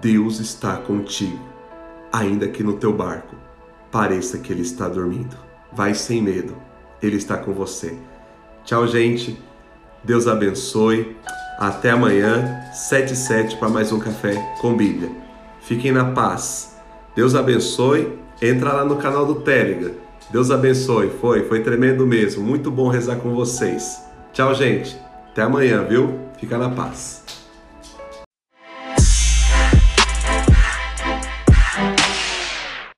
Deus 0.00 0.38
está 0.38 0.76
contigo, 0.76 1.40
ainda 2.12 2.46
que 2.46 2.62
no 2.62 2.74
teu 2.74 2.92
barco 2.92 3.34
pareça 3.90 4.38
que 4.38 4.52
ele 4.52 4.62
está 4.62 4.88
dormindo. 4.88 5.36
Vai 5.72 5.94
sem 5.94 6.22
medo, 6.22 6.56
ele 7.02 7.16
está 7.16 7.36
com 7.36 7.52
você. 7.52 7.96
Tchau, 8.64 8.86
gente. 8.86 9.38
Deus 10.02 10.26
abençoe. 10.26 11.16
Até 11.58 11.90
amanhã, 11.90 12.62
7 12.72 13.12
e 13.12 13.16
7 13.16 13.56
para 13.56 13.68
mais 13.68 13.92
um 13.92 13.98
café 13.98 14.34
com 14.60 14.74
Bíblia. 14.74 15.10
Fiquem 15.60 15.92
na 15.92 16.12
paz. 16.12 16.76
Deus 17.14 17.34
abençoe. 17.34 18.18
Entra 18.40 18.72
lá 18.72 18.84
no 18.84 18.96
canal 18.96 19.26
do 19.26 19.42
Telegram. 19.42 19.92
Deus 20.30 20.50
abençoe. 20.50 21.10
Foi, 21.20 21.44
foi 21.44 21.62
tremendo 21.62 22.06
mesmo. 22.06 22.42
Muito 22.42 22.70
bom 22.70 22.88
rezar 22.88 23.16
com 23.16 23.34
vocês. 23.34 24.09
Tchau, 24.32 24.54
gente. 24.54 24.96
Até 25.32 25.42
amanhã, 25.42 25.84
viu? 25.84 26.18
Fica 26.38 26.56
na 26.56 26.70
paz. 26.70 27.19